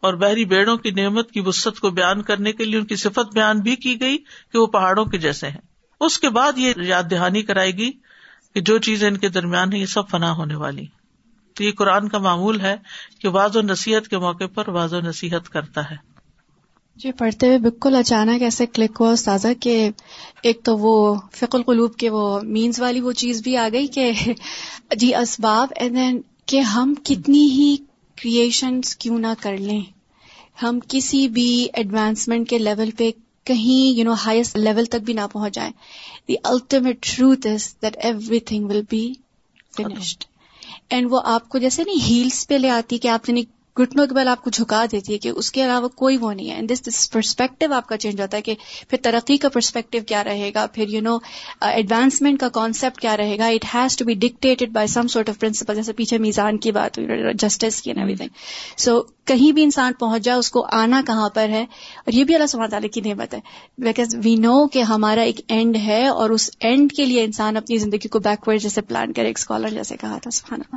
اور 0.01 0.13
بحری 0.13 0.45
بیڑوں 0.45 0.77
کی 0.77 0.91
نعمت 0.91 1.31
کی 1.31 1.39
وسط 1.39 1.79
کو 1.79 1.89
بیان 1.89 2.21
کرنے 2.21 2.51
کے 2.51 2.65
لیے 2.65 2.79
ان 2.79 2.85
کی 2.85 2.95
صفت 2.95 3.33
بیان 3.33 3.59
بھی 3.59 3.75
کی 3.75 4.01
گئی 4.01 4.17
کہ 4.53 4.59
وہ 4.59 4.65
پہاڑوں 4.65 5.05
کے 5.05 5.17
جیسے 5.17 5.47
ہیں۔ 5.47 5.61
اس 5.99 6.19
کے 6.19 6.29
بعد 6.29 6.57
یہ 6.57 6.73
یاد 6.77 7.03
دہانی 7.11 7.41
کرائے 7.41 7.71
گی 7.71 7.91
کہ 8.53 8.61
جو 8.61 8.77
چیزیں 8.77 9.07
ان 9.07 9.17
کے 9.17 9.29
درمیان 9.29 9.73
ہے 9.73 9.77
یہ 9.77 9.85
سب 9.85 10.09
فنا 10.09 10.31
ہونے 10.31 10.55
والی۔ 10.55 10.85
تو 11.53 11.63
یہ 11.63 11.71
قرآن 11.71 12.09
کا 12.09 12.17
معمول 12.17 12.61
ہے 12.61 12.75
کہ 13.19 13.27
واض 13.27 13.55
و 13.55 13.61
نصیحت 13.61 14.07
کے 14.07 14.17
موقع 14.17 14.43
پر 14.53 14.69
واض 14.69 14.93
و 14.93 14.99
نصیحت 14.99 15.49
کرتا 15.49 15.91
ہے۔ 15.91 15.95
جی 16.95 17.11
پڑھتے 17.11 17.47
ہوئے 17.47 17.57
بالکل 17.57 17.95
اچانک 17.95 18.41
ایسے 18.41 18.65
کلک 18.65 18.97
ہوا 18.99 19.11
استاذہ 19.11 19.47
کہ 19.59 19.89
ایک 20.43 20.63
تو 20.63 20.77
وہ 20.77 21.15
فق 21.33 21.55
القلوب 21.55 21.95
کے 21.95 22.09
وہ 22.09 22.41
مینز 22.41 22.79
والی 22.79 23.01
وہ 23.01 23.11
چیز 23.11 23.41
بھی 23.41 23.57
آ 23.57 23.69
گئی 23.71 23.87
کہ 23.87 24.11
جی 24.95 25.15
اسباب 25.15 25.67
اینڈ 25.75 25.95
دین 25.95 26.21
کہ 26.47 26.59
ہم 26.59 26.93
کتنی 27.03 27.45
ہی 27.51 27.75
کریشنز 28.17 28.95
کیوں 28.95 29.19
نہ 29.19 29.33
کر 29.39 29.57
لیں۔ 29.57 29.81
ہم 30.63 30.79
کسی 30.87 31.27
بھی 31.27 31.67
ایڈوانسمنٹ 31.73 32.49
کے 32.49 32.57
لیول 32.57 32.91
پہ 32.91 33.11
کہیں 33.43 33.97
یو 33.97 34.03
نو 34.03 34.13
ہائیسٹ 34.13 34.57
لیول 34.57 34.85
تک 34.85 35.03
بھی 35.05 35.13
نہ 35.13 35.27
پہنچ 35.31 35.53
جائیں۔ 35.53 35.71
The 36.27 36.35
ultimate 36.43 37.01
truth 37.01 37.47
is 37.47 37.75
that 37.81 37.97
everything 38.39 38.65
will 38.65 38.81
be 38.89 39.13
finished 39.77 40.23
and 40.89 41.07
وہ 41.11 41.21
آپ 41.23 41.49
کو 41.49 41.57
جیسے 41.57 41.83
نہیں 41.83 42.09
ہیلس 42.09 42.47
پہ 42.47 42.53
لے 42.53 42.69
آتی 42.69 42.97
کہ 42.97 43.07
آپ 43.07 43.29
نے 43.29 43.41
گھٹنوں 43.77 44.07
کے 44.07 44.15
بل 44.15 44.27
آپ 44.27 44.43
کو 44.43 44.49
جھکا 44.49 44.85
دیتی 44.91 45.13
ہے 45.13 45.17
کہ 45.17 45.29
اس 45.29 45.51
کے 45.51 45.65
علاوہ 45.65 45.87
کوئی 45.87 46.17
وہ 46.17 46.33
نہیں 46.33 46.51
ہے۔ 46.51 46.61
دس 46.61 46.81
دس 46.87 47.11
پرسپیکٹو 47.11 47.73
آپ 47.73 47.87
کا 47.87 47.97
چینج 47.97 48.21
ہوتا 48.21 48.37
ہے 48.37 48.41
کہ 48.41 48.55
پھر 48.89 48.97
ترقی 49.01 49.37
کا 49.37 49.49
پرسپیکٹو 49.49 49.97
کیا 50.07 50.23
رہے 50.23 50.51
گا؟ 50.55 50.65
پھر 50.73 50.89
یو 50.89 51.01
نو 51.01 51.17
ایڈوانسمنٹ 51.61 52.39
کا 52.39 52.49
کانسیپٹ 52.49 53.01
کیا 53.01 53.17
رہے 53.17 53.37
گا؟ 53.37 53.47
It 53.47 53.65
has 53.75 53.97
to 53.97 54.05
be 54.05 54.13
dictated 54.13 54.71
by 54.71 54.87
some 54.87 55.07
sort 55.07 55.29
of 55.29 55.39
principle 55.39 55.75
جیسے 55.75 55.93
پیچھے 55.93 56.17
میزان 56.17 56.57
کی 56.57 56.71
بات 56.71 56.99
ہوئی 56.99 57.33
جسٹس 57.33 57.81
کی 57.81 57.91
ایوری 57.91 58.15
تھنگ 58.15 58.29
سو 58.77 59.01
کہیں 59.25 59.51
بھی 59.51 59.63
انسان 59.63 59.93
پہنچ 59.93 60.23
جائے، 60.23 60.39
اس 60.39 60.51
کو 60.51 60.65
آنا 60.71 61.01
کہاں 61.07 61.29
پر 61.29 61.49
ہے؟ 61.49 61.61
اور 61.61 62.11
یہ 62.11 62.23
بھی 62.23 62.35
اللہ 62.35 62.47
سبحانہ 62.47 62.69
تعالیٰ 62.69 62.89
کی 62.89 63.01
نعمت 63.01 63.33
ہے۔ 63.33 63.39
بیکاز 63.77 64.15
وی 64.23 64.35
نو 64.35 64.67
کہ 64.67 64.81
ہمارا 64.81 65.21
ایک 65.21 65.41
اینڈ 65.47 65.77
ہے 65.77 66.07
اور 66.07 66.29
اس 66.29 66.49
اینڈ 66.59 66.91
کے 66.91 67.05
لیے 67.05 67.23
انسان 67.23 67.57
اپنی 67.57 67.77
زندگی 67.77 68.07
کو 68.07 68.19
بیکورڈ 68.19 68.61
جیسے 68.61 68.81
پلان 68.81 69.13
کرے، 69.13 69.27
ایک 69.27 69.37
اسکالر 69.39 69.69
جیسے 69.69 69.97
کہا 69.97 70.17
تھا 70.17 70.31
سبحانہ 70.31 70.75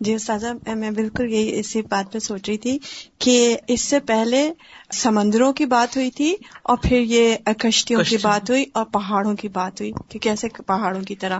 جی 0.00 0.14
استاذہ 0.14 0.74
میں 0.74 0.90
بالکل 0.90 1.32
یہی 1.32 1.58
اسی 1.58 1.82
بات 1.82 2.12
پہ 2.12 2.18
سوچ 2.18 2.48
رہی 2.48 2.58
تھی 2.58 2.78
کہ 3.18 3.56
اس 3.68 3.80
سے 3.80 4.00
پہلے 4.00 4.52
سمندروں 4.92 5.52
کی 5.52 5.64
بات 5.66 5.96
ہوئی 5.96 6.10
تھی 6.10 6.34
اور 6.62 6.76
پھر 6.82 7.00
یہ 7.00 7.36
کشتیوں 7.58 8.02
کی 8.08 8.16
بات 8.22 8.50
ہوئی 8.50 8.64
اور 8.74 8.84
پہاڑوں 8.84 9.34
کی 9.34 9.48
بات 9.48 9.80
ہوئی 9.80 9.92
کہ 10.08 10.18
کیسے 10.18 10.48
پہاڑوں 10.66 11.00
کی 11.00 11.14
طرح۔ 11.14 11.38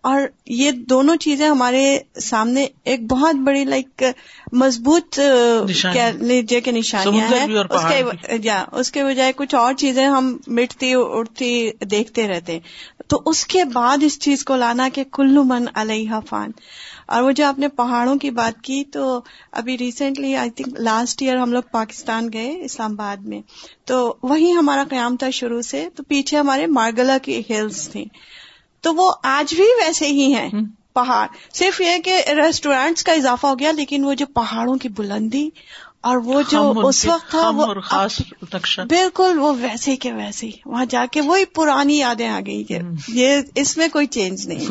اور 0.00 0.20
یہ 0.46 0.70
دونوں 0.70 1.16
چیزیں 1.16 1.48
ہمارے 1.48 1.98
سامنے 2.22 2.66
ایک 2.84 3.06
بہت 3.06 3.34
بڑی 3.34 3.64
لائک 3.64 4.02
مضبوط 4.52 5.20
لیجیے 6.20 6.60
کہ 6.60 6.72
نشانیاں 6.72 7.28
ہیں۔ 7.28 7.46
اس 8.72 8.90
کے 8.90 9.04
بجائے 9.04 9.32
کچھ 9.36 9.54
اور 9.54 9.74
چیزیں 9.74 10.06
ہم 10.06 10.36
مٹتی 10.46 10.92
اٹھتی 10.96 11.70
دیکھتے 11.90 12.28
رہتے۔ 12.28 12.58
تو 13.06 13.22
اس 13.26 13.46
کے 13.46 13.64
بعد 13.64 14.02
اس 14.02 14.18
چیز 14.20 14.44
کو 14.44 14.56
لانا 14.56 14.88
کہ 14.94 15.04
کلو 15.12 15.44
من 15.44 15.64
علیہ 15.74 16.10
فان۔ 16.28 16.50
اور 17.08 17.22
وہ 17.22 17.30
جو 17.30 17.46
آپ 17.46 17.58
نے 17.58 17.68
پہاڑوں 17.68 18.16
کی 18.16 18.30
بات 18.30 18.62
کی 18.62 18.84
تو 18.84 19.20
ابھی 19.52 19.78
recently 19.78 20.36
I 20.36 20.50
think 20.50 20.80
last 20.80 21.22
year 21.22 21.36
ہم 21.36 21.52
لوگ 21.52 21.62
پاکستان 21.70 22.28
گئے 22.32 22.64
اسلام 22.64 22.92
آباد 22.92 23.16
میں۔ 23.16 23.40
تو 23.84 24.16
وہی 24.22 24.52
ہمارا 24.52 24.84
قیام 24.90 25.16
تھا 25.16 25.30
شروع 25.30 25.62
سے۔ 25.62 25.88
تو 25.94 26.02
پیچھے 26.02 26.38
ہمارے 26.38 26.66
مارگلا 26.66 27.18
کی 27.18 27.42
ہلس 27.50 27.88
تھیں۔ 27.88 28.04
تو 28.80 28.94
وہ 28.94 29.12
آج 29.22 29.54
بھی 29.54 29.64
ویسے 29.64 30.06
ہی 30.06 30.34
ہیں۔ 30.34 30.50
پہاڑ۔ 30.92 31.26
صرف 31.54 31.80
یہ 31.80 31.98
کہ 32.04 32.24
ریسٹورینٹس 32.28 33.04
کا 33.04 33.12
اضافہ 33.12 33.46
ہو 33.46 33.58
گیا 33.58 33.72
لیکن 33.72 34.04
وہ 34.04 34.14
جو 34.14 34.26
پہاڑوں 34.26 34.76
کی 34.76 34.88
بلندی 34.88 35.48
اور 36.00 36.16
وہ 36.16 36.42
جو 36.50 36.72
اس 36.84 37.06
وقت 37.06 37.30
تھا 37.30 37.48
وہ 37.48 37.66
خاص 37.84 38.20
بالکل 38.76 39.38
وہ 39.38 39.52
ویسے 39.60 39.96
کے 39.96 40.12
ویسے 40.12 40.50
وہاں 40.66 40.84
جا 40.84 41.04
کے 41.12 41.20
وہی 41.20 41.44
پرانی 41.44 41.98
یادیں 41.98 42.28
آ 42.28 42.40
گئی 42.46 42.64
کہ 42.64 42.78
یہ 43.08 43.36
اس 43.54 43.76
میں 43.76 43.88
کوئی 43.92 44.06
چینج 44.06 44.48
نہیں۔ 44.48 44.66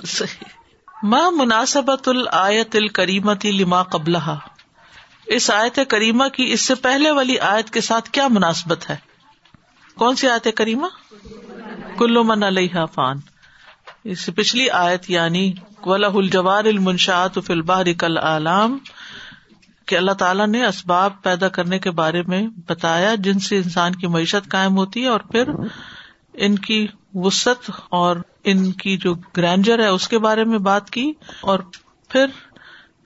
ماں 1.04 1.32
مناسبت 1.32 2.08
الآیت 2.08 2.76
الکریمتی 2.76 3.52
لما 3.52 3.84
قبل 3.84 4.16
اس 5.26 5.52
آیت 5.52 5.80
کریمہ 5.88 6.28
کی 6.28 6.52
اس 6.52 6.62
سے 6.62 6.76
پہلے 6.76 7.12
والی 7.12 7.40
آیت 7.40 7.70
کے 7.70 7.82
ساتھ 7.82 8.10
کیا 8.10 8.28
مناسبت 8.28 8.90
ہے؟ 8.90 8.96
کون 9.98 10.16
سی 10.16 10.28
آیت 10.28 10.48
کریمہ؟ 10.56 10.88
کلو 11.98 12.24
من 12.24 12.44
علیہ 12.44 12.86
فان۔ 12.94 13.18
اس 14.04 14.20
سے 14.20 14.32
پچھلی 14.32 14.70
آیت 14.70 15.10
یعنی 15.10 15.54
ولہ 15.86 16.08
الجوار 16.08 16.66
المنشاط 16.66 17.38
فی 17.48 17.54
البحر 17.54 17.86
کل 18.00 18.18
عالم 18.18 18.78
کہ 19.86 19.98
اللہ 19.98 20.12
تعالیٰ 20.12 20.48
نے 20.48 20.66
اسباب 20.66 21.14
پیدا 21.24 21.48
کرنے 21.48 21.80
کے 21.80 21.92
بارے 21.92 22.22
میں 22.22 22.48
بتایا، 22.68 23.16
جن 23.16 23.40
سے 23.40 23.58
انسان 23.58 23.96
کی 23.96 24.08
معیشت 24.08 24.50
قائم 24.50 24.78
ہوتی 24.78 25.02
ہے 25.02 25.08
اور 25.08 25.20
پھر 25.20 25.50
ان 26.34 26.60
کی 26.60 26.88
وسط 27.14 27.72
اور 27.90 28.16
ان 28.52 28.72
کی 28.72 28.98
جو 28.98 29.14
گرینجر 29.38 29.80
ہے 29.80 29.88
اس 29.88 30.08
کے 30.08 30.20
بارے 30.20 30.44
میں 30.44 30.58
بات 30.58 30.90
کی 30.90 31.14
اور 31.42 31.60
پھر 32.10 32.26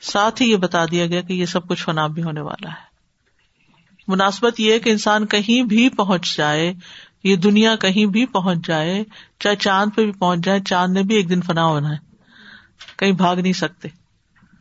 ساتھ 0.01 0.41
ہی 0.41 0.51
یہ 0.51 0.56
بتا 0.56 0.86
دیا 0.86 1.06
گیا 1.06 1.21
کہ 1.21 1.34
یہ 1.34 1.45
سب 1.45 1.67
کچھ 1.67 1.84
فنا 1.84 2.08
بھی 2.08 2.23
ہونے 2.23 2.41
والا 2.41 2.69
ہے۔ 2.69 2.91
مناسبت 4.08 4.60
یہ 4.60 4.80
کہ 4.80 4.89
انسان 4.89 5.25
کہیں 5.25 5.63
بھی 5.63 5.89
پہنچ 5.89 6.38
جائے، 6.38 6.73
یہ 7.23 7.36
دنیا 7.36 7.75
کہیں 7.75 8.06
بھی 8.06 8.25
پہنچ 8.25 8.67
جائے، 8.67 9.04
چاہے 9.39 9.56
چاند 9.56 9.91
پہ 9.95 10.04
بھی 10.04 10.12
پہنچ 10.12 10.45
جائے، 10.45 10.60
چاند 10.65 10.93
نے 10.93 11.04
بھی 11.04 11.15
ایک 11.15 11.30
دن 11.30 11.41
فنا 11.41 11.65
ہونا 11.65 11.89
ہے، 11.89 11.97
کہیں 12.97 13.12
بھاگ 13.12 13.36
نہیں 13.36 13.54
سکتے۔ 13.54 13.88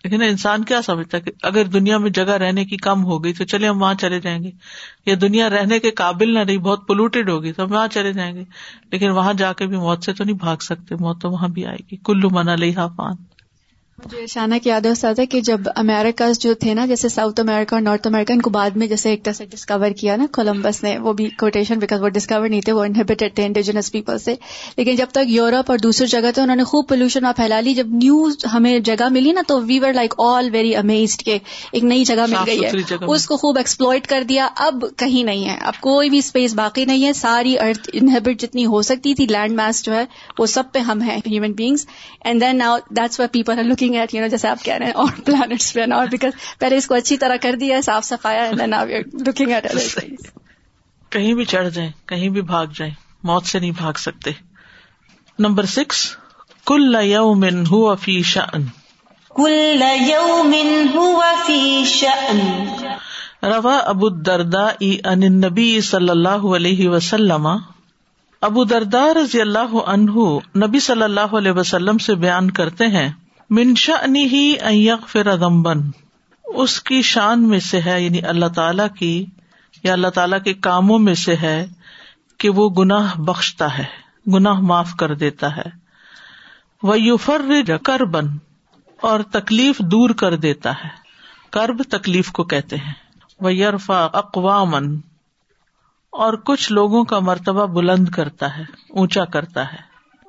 لیکن 0.04 0.22
انسان 0.22 0.64
کیا 0.64 0.82
سمجھتا 0.82 1.16
ہے 1.16 1.22
کہ 1.22 1.30
اگر 1.42 1.64
دنیا 1.64 1.98
میں 1.98 2.10
جگہ 2.10 2.32
رہنے 2.32 2.64
کی 2.64 2.76
کم 2.76 3.04
ہو 3.04 3.24
گئی 3.24 3.32
تو 3.32 3.44
چلے 3.44 3.68
ہم 3.68 3.82
وہاں 3.82 3.94
چلے 3.94 4.20
جائیں 4.20 4.44
گے۔ 4.44 4.50
یا 5.06 5.14
دنیا 5.20 5.50
رہنے 5.50 5.78
کے 5.78 5.90
قابل 5.90 6.34
نہ 6.34 6.38
رہی، 6.38 6.58
بہت 6.58 6.86
پولوٹیڈ 6.86 7.30
ہوگی 7.30 7.52
تو 7.52 7.64
ہم 7.64 7.72
وہاں 7.72 7.88
چلے 7.88 8.12
جائیں 8.12 8.34
گے۔ 8.34 8.44
لیکن 8.92 9.10
وہاں 9.10 9.32
جا 9.32 9.52
کے 9.52 9.66
بھی 9.66 9.76
موت 9.76 10.04
سے 10.04 10.12
تو 10.12 10.24
نہیں 10.24 10.36
بھاگ 10.36 10.56
سکتے، 10.56 10.94
موت 10.94 11.22
تو 11.22 11.30
وہاں 11.30 11.48
بھی 11.48 11.66
آئے 11.66 11.78
گی۔ 11.92 11.96
کلو 12.04 12.30
منا 12.30 12.54
لئی 12.54 12.72
فان۔ 12.72 13.14
مجھے 14.04 14.26
شانہ 14.26 14.54
کی 14.62 14.70
یاد 14.70 14.86
ہے 15.18 15.26
کہ 15.26 15.40
جب 15.40 15.60
امیرکاز 15.76 16.38
جو 16.38 16.54
تھے 16.54 16.74
نا 16.74 16.86
جیسے 16.86 17.08
ساؤتھ 17.08 17.40
امیرکا 17.40 17.76
اور 17.76 17.82
نارتھ 17.82 18.06
امیرکا 18.06 18.34
ان 18.34 18.42
کو 18.42 18.50
بعد 18.50 18.70
میں 18.70 18.86
جیسے 18.86 19.10
ایک 19.10 19.24
طرح 19.24 19.32
سے 19.32 19.44
ڈسکور 19.44 19.90
کیا 19.90 20.16
نا 20.16 20.26
کولمبس 20.32 20.82
نے 20.82 20.98
وہ 20.98 21.12
بھی 21.12 21.28
کوٹیشن 21.30 21.78
بیکاز 21.78 22.02
وہ 22.02 22.08
ڈسکور 22.08 22.48
نہیں 22.48 22.60
تھے 22.60 22.72
وہ 22.72 22.84
انہیبیٹیڈ 22.84 23.34
تھے 23.34 23.44
انڈیجنس 23.46 23.92
پیپل 23.92 24.18
سے۔ 24.18 24.34
لیکن 24.76 24.96
جب 24.96 25.06
تک 25.12 25.18
یورپ 25.26 25.70
اور 25.70 25.78
دوسری 25.78 26.06
جگہ 26.06 26.30
تھے 26.34 26.42
انہوں 26.42 26.56
نے 26.56 26.64
خوب 26.64 26.88
پولوشن 26.88 27.22
وہاں 27.22 27.32
پھیلا 27.32 27.60
لی۔ 27.60 27.74
جب 27.74 27.86
نیوز 27.88 28.36
ہمیں 28.54 28.78
جگہ 28.78 29.08
ملی 29.08 29.32
نا 29.32 29.40
تو 29.48 29.60
we 29.62 29.78
were 29.80 29.92
like 29.92 30.14
all 30.18 30.48
very 30.52 30.76
amazed 30.76 31.22
کے 31.22 31.38
ایک 31.72 31.84
نئی 31.84 32.04
جگہ 32.04 32.26
مل 32.28 32.36
گئی 32.46 32.64
ہے۔ 32.64 32.70
اس 33.08 33.26
کو 33.26 33.36
خوب 33.36 33.56
ایکسپلوئٹ 33.56 34.06
کر 34.06 34.22
دیا۔ 34.28 34.48
اب 34.56 34.84
کہیں 34.96 35.24
نہیں 35.24 35.48
ہے۔ 35.48 35.56
اب 35.60 35.80
کوئی 35.80 36.10
بھی 36.10 36.18
اسپیس 36.18 36.54
باقی 36.54 36.84
نہیں 36.84 37.04
ہے۔ 37.06 37.12
ساری 37.12 37.58
ارتھ 37.58 37.90
انہیبٹ 37.92 38.40
جتنی 38.40 38.66
ہو 38.66 38.82
سکتی 38.82 39.14
تھی 39.14 39.26
لینڈ 39.30 39.54
ماس 39.54 39.84
جو 39.84 39.94
ہے 39.94 40.04
وہ 40.38 40.46
سب 40.46 40.72
پہ 40.72 40.78
ہم 40.78 41.02
ہیں 41.02 41.18
human 41.26 41.52
beings 41.52 41.86
and 42.24 42.40
then 42.40 42.56
now 42.56 42.78
that's 42.90 43.20
people 43.32 43.58
are 43.58 43.64
looking 43.64 43.89
at 43.96 44.14
you 44.14 44.20
know 44.20 44.26
جیسے 44.26 44.48
آپ 44.48 44.64
کہہ 44.64 44.74
رہے 44.74 44.86
ہیں 44.86 44.92
اور 44.92 45.20
پلانٹس 45.24 45.74
پہ 45.74 45.80
اور 45.92 46.06
بیکاز 46.06 46.32
پہلے 46.58 46.76
اس 46.76 46.86
کو 46.86 46.94
اچھی 46.94 47.16
طرح 47.16 47.36
کر 47.36 47.54
دیا 47.54 47.80
صاف 47.80 48.04
صفایا 48.04 48.50
لوکنگ 48.50 49.50
ایٹ 49.50 49.66
کہیں 51.10 51.34
بھی 51.34 51.44
چڑھ 51.44 51.70
جائیں 51.70 51.90
کہیں 52.06 52.28
بھی 52.28 52.42
بھاگ 52.42 52.66
جائیں 52.74 52.94
موت 53.22 53.46
سے 53.46 53.58
نہیں 53.58 53.70
بھاگ 53.70 53.92
سکتے۔ 53.92 54.30
نمبر 55.38 55.64
سکس 55.64 56.16
کل 56.66 56.96
یومن 57.02 57.64
ہوا 57.70 57.94
فی 57.94 58.22
شأن۔ 58.22 58.64
کل 59.34 59.82
یومن 60.00 60.86
ہوا 60.94 61.32
فی 61.46 61.84
شأن۔ 61.86 62.40
روا 63.42 63.76
ابو 63.76 64.08
دردا 64.08 64.66
ان 64.80 65.20
نبی 65.20 65.80
صلی 65.80 66.08
اللہ 66.08 66.28
علیہ 66.28 66.88
وسلم۔ 66.88 67.48
ابو 68.40 68.64
دردا 68.64 69.04
رضی 69.14 69.40
اللہ 69.40 69.74
عنہ 69.86 70.38
نبی 70.66 70.80
صلی 70.80 71.02
اللہ 71.02 71.20
علیہ 71.20 71.52
وسلم 71.52 71.98
سے 71.98 72.14
بیان 72.14 72.50
کرتے 72.50 72.86
ہیں 72.86 73.08
منشا 73.50 74.04
ہی 74.14 74.88
فر 75.08 75.26
ادمبن 75.26 75.80
اس 76.44 76.82
کی 76.82 77.02
شان 77.02 77.48
میں 77.48 77.60
سے 77.60 77.80
ہے 77.80 78.02
یعنی 78.02 78.22
اللہ 78.22 78.46
تعالی 78.46 78.82
کی، 78.98 79.26
یا 79.82 79.92
اللہ 79.92 80.08
تعالی 80.08 80.36
کے 80.44 80.54
کاموں 80.54 80.98
میں 80.98 81.14
سے 81.14 81.36
ہے 81.36 81.66
کہ 82.38 82.48
وہ 82.48 82.70
گناہ 82.70 83.20
بخشتا 83.20 83.78
ہے، 83.78 83.84
گناہ 84.34 84.52
معاف 84.52 84.94
کر 84.94 85.14
دیتا 85.14 85.56
ہے۔ 85.56 85.62
وہ 86.82 87.00
یوفر 87.00 87.42
کربن 87.82 88.26
اور 89.00 89.20
تکلیف 89.20 89.78
دور 89.78 90.10
کر 90.10 90.36
دیتا 90.36 90.70
ہے۔ 90.70 90.88
کرب 91.50 91.82
تکلیف 91.90 92.32
کو 92.32 92.44
کہتے 92.44 92.76
ہیں۔ 92.76 92.92
وہ 93.40 93.54
یرفا 93.54 94.04
اقوام 94.12 94.74
اور 96.10 96.32
کچھ 96.34 96.72
لوگوں 96.72 97.04
کا 97.04 97.18
مرتبہ 97.18 97.66
بلند 97.66 98.08
کرتا 98.08 98.56
ہے، 98.56 98.62
اونچا 98.90 99.24
کرتا 99.24 99.72
ہے۔ 99.72 99.78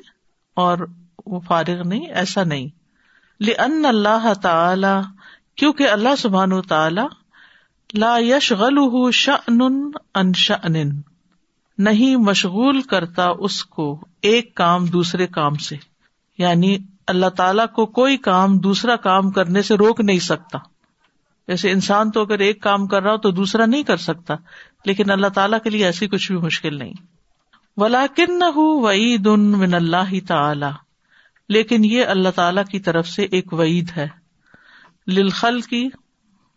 اور 0.53 0.77
وہ 1.25 1.39
فارغ 1.39 1.82
نہیں 1.86 2.06
ایسا 2.06 2.43
نہیں. 2.43 2.83
لأن 3.39 3.86
اللہ 3.86 4.34
تعالی 4.34 4.96
کیونکہ 5.56 5.89
اللہ 5.89 6.15
سبحان 6.17 6.62
تعالی 6.62 7.02
لا 7.93 8.17
یشغلہ 8.17 9.12
شأن 9.12 9.62
ان 10.15 10.34
شأن، 10.34 10.76
نہیں 11.78 12.15
مشغول 12.15 12.82
کرتا 12.82 13.28
اس 13.39 13.63
کو 13.65 14.06
ایک 14.22 14.56
کام 14.56 14.86
دوسرے 14.86 15.28
کام 15.28 15.56
سے 15.56 15.76
یعنی 16.38 16.78
اللہ 17.08 17.30
تعالیٰ 17.30 17.65
کو 17.67 17.86
کوئی 17.86 18.17
کام 18.17 18.58
دوسرا 18.58 18.96
کام 18.96 19.32
کرنے 19.32 19.62
سے 19.62 19.76
روک 19.76 20.02
نہیں 20.02 20.19
سکتا۔ 20.19 20.60
جیسے 21.48 21.72
انسان 21.72 22.12
تو 22.12 22.22
اگر 22.22 22.39
ایک 22.39 22.62
کام 22.62 22.88
کر 22.88 23.04
رہا 23.04 23.12
ہو 23.12 23.17
تو 23.17 23.32
دوسرا 23.32 23.65
نہیں 23.65 23.84
کر 23.84 23.98
سکتا، 23.98 24.36
لیکن 24.86 25.12
اللہ 25.12 25.28
تعالیٰ 25.28 25.60
کے 25.63 25.69
لیے 25.69 25.86
ایسی 25.86 26.08
کچھ 26.08 26.32
بھی 26.32 26.39
مشکل 26.41 26.78
نہیں۔ 26.78 26.93
ولاکن 27.78 28.39
نہ 28.39 28.58
وعید 28.58 29.28
من 29.28 29.74
اللہ 29.74 30.13
تعالی 30.28 30.72
لیکن 31.49 31.86
یہ 31.86 32.06
اللہ 32.06 32.29
تعالی 32.36 32.62
کی 32.71 32.79
طرف 32.79 33.08
سے 33.08 33.23
ایک 33.23 33.53
وعید 33.53 33.91
ہے۔ 33.97 34.08
للخل 35.08 35.62
کی 35.62 35.89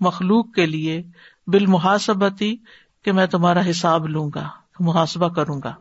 مخلوق 0.01 0.55
کے 0.55 0.67
لیے 0.67 1.03
بالمحاسبتی 1.47 2.57
کہ 3.05 3.13
میں 3.13 3.27
تمہارا 3.27 3.61
حساب 3.71 4.09
لوں 4.09 4.31
گا، 4.35 4.49
محاسبہ 4.81 5.29
کروں 5.29 5.61
گا۔ 5.65 5.75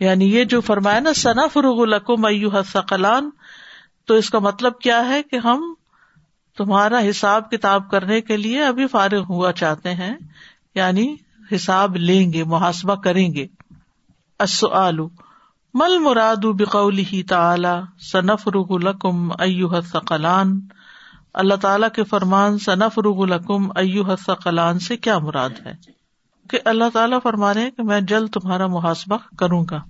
یعنی 0.00 0.36
یہ 0.36 0.44
جو 0.44 0.60
فرمایا 0.60 1.00
نا 1.00 1.12
ثنا 1.12 1.46
فروغ 1.46 1.82
القم 1.82 2.24
ایو 2.24 2.48
حسقلان 2.48 3.30
تو 4.04 4.14
اس 4.14 4.30
کا 4.30 4.38
مطلب 4.38 4.78
کیا 4.78 5.08
ہے 5.08 5.22
کہ 5.22 5.36
ہم 5.36 5.74
تمہارا 6.56 7.00
حساب 7.10 7.50
کتاب 7.50 7.90
کرنے 7.90 8.20
کے 8.20 8.36
لیے 8.36 8.62
ابھی 8.62 8.86
فارغ 8.86 9.22
ہوا 9.28 9.52
چاہتے 9.52 9.94
ہیں 9.94 10.14
یعنی 10.74 11.16
حساب 11.54 11.96
لیں 11.96 12.32
گے، 12.32 12.44
محاسبہ 12.44 12.94
کریں 12.94 13.34
گے۔ 13.34 13.46
مل 15.74 15.98
مراد 15.98 16.44
بقول 16.44 16.98
ہی 16.98 17.22
تعلی 17.22 18.02
صنف 18.12 18.48
رغ 18.48 18.74
القم 18.74 19.28
ایو 19.38 19.68
اللہ 21.34 21.54
تعالیٰ 21.54 21.88
کے 21.88 22.04
فرمان 22.04 22.58
صنف 22.58 22.98
رغ 22.98 23.22
القم 23.22 23.70
ایو 23.76 24.16
سے 24.78 24.96
کیا 24.96 25.18
مراد 25.18 25.50
ہے؟ 25.66 25.72
کہ 26.50 26.58
اللہ 26.64 26.84
تعالیٰ 26.92 27.18
فرما 27.22 27.54
رہے 27.54 27.70
کہ 27.70 27.82
میں 27.82 28.00
جلد 28.00 28.30
تمہارا 28.30 28.66
محاسبہ 28.66 29.16
کروں 29.38 29.64
گا۔ 29.70 29.80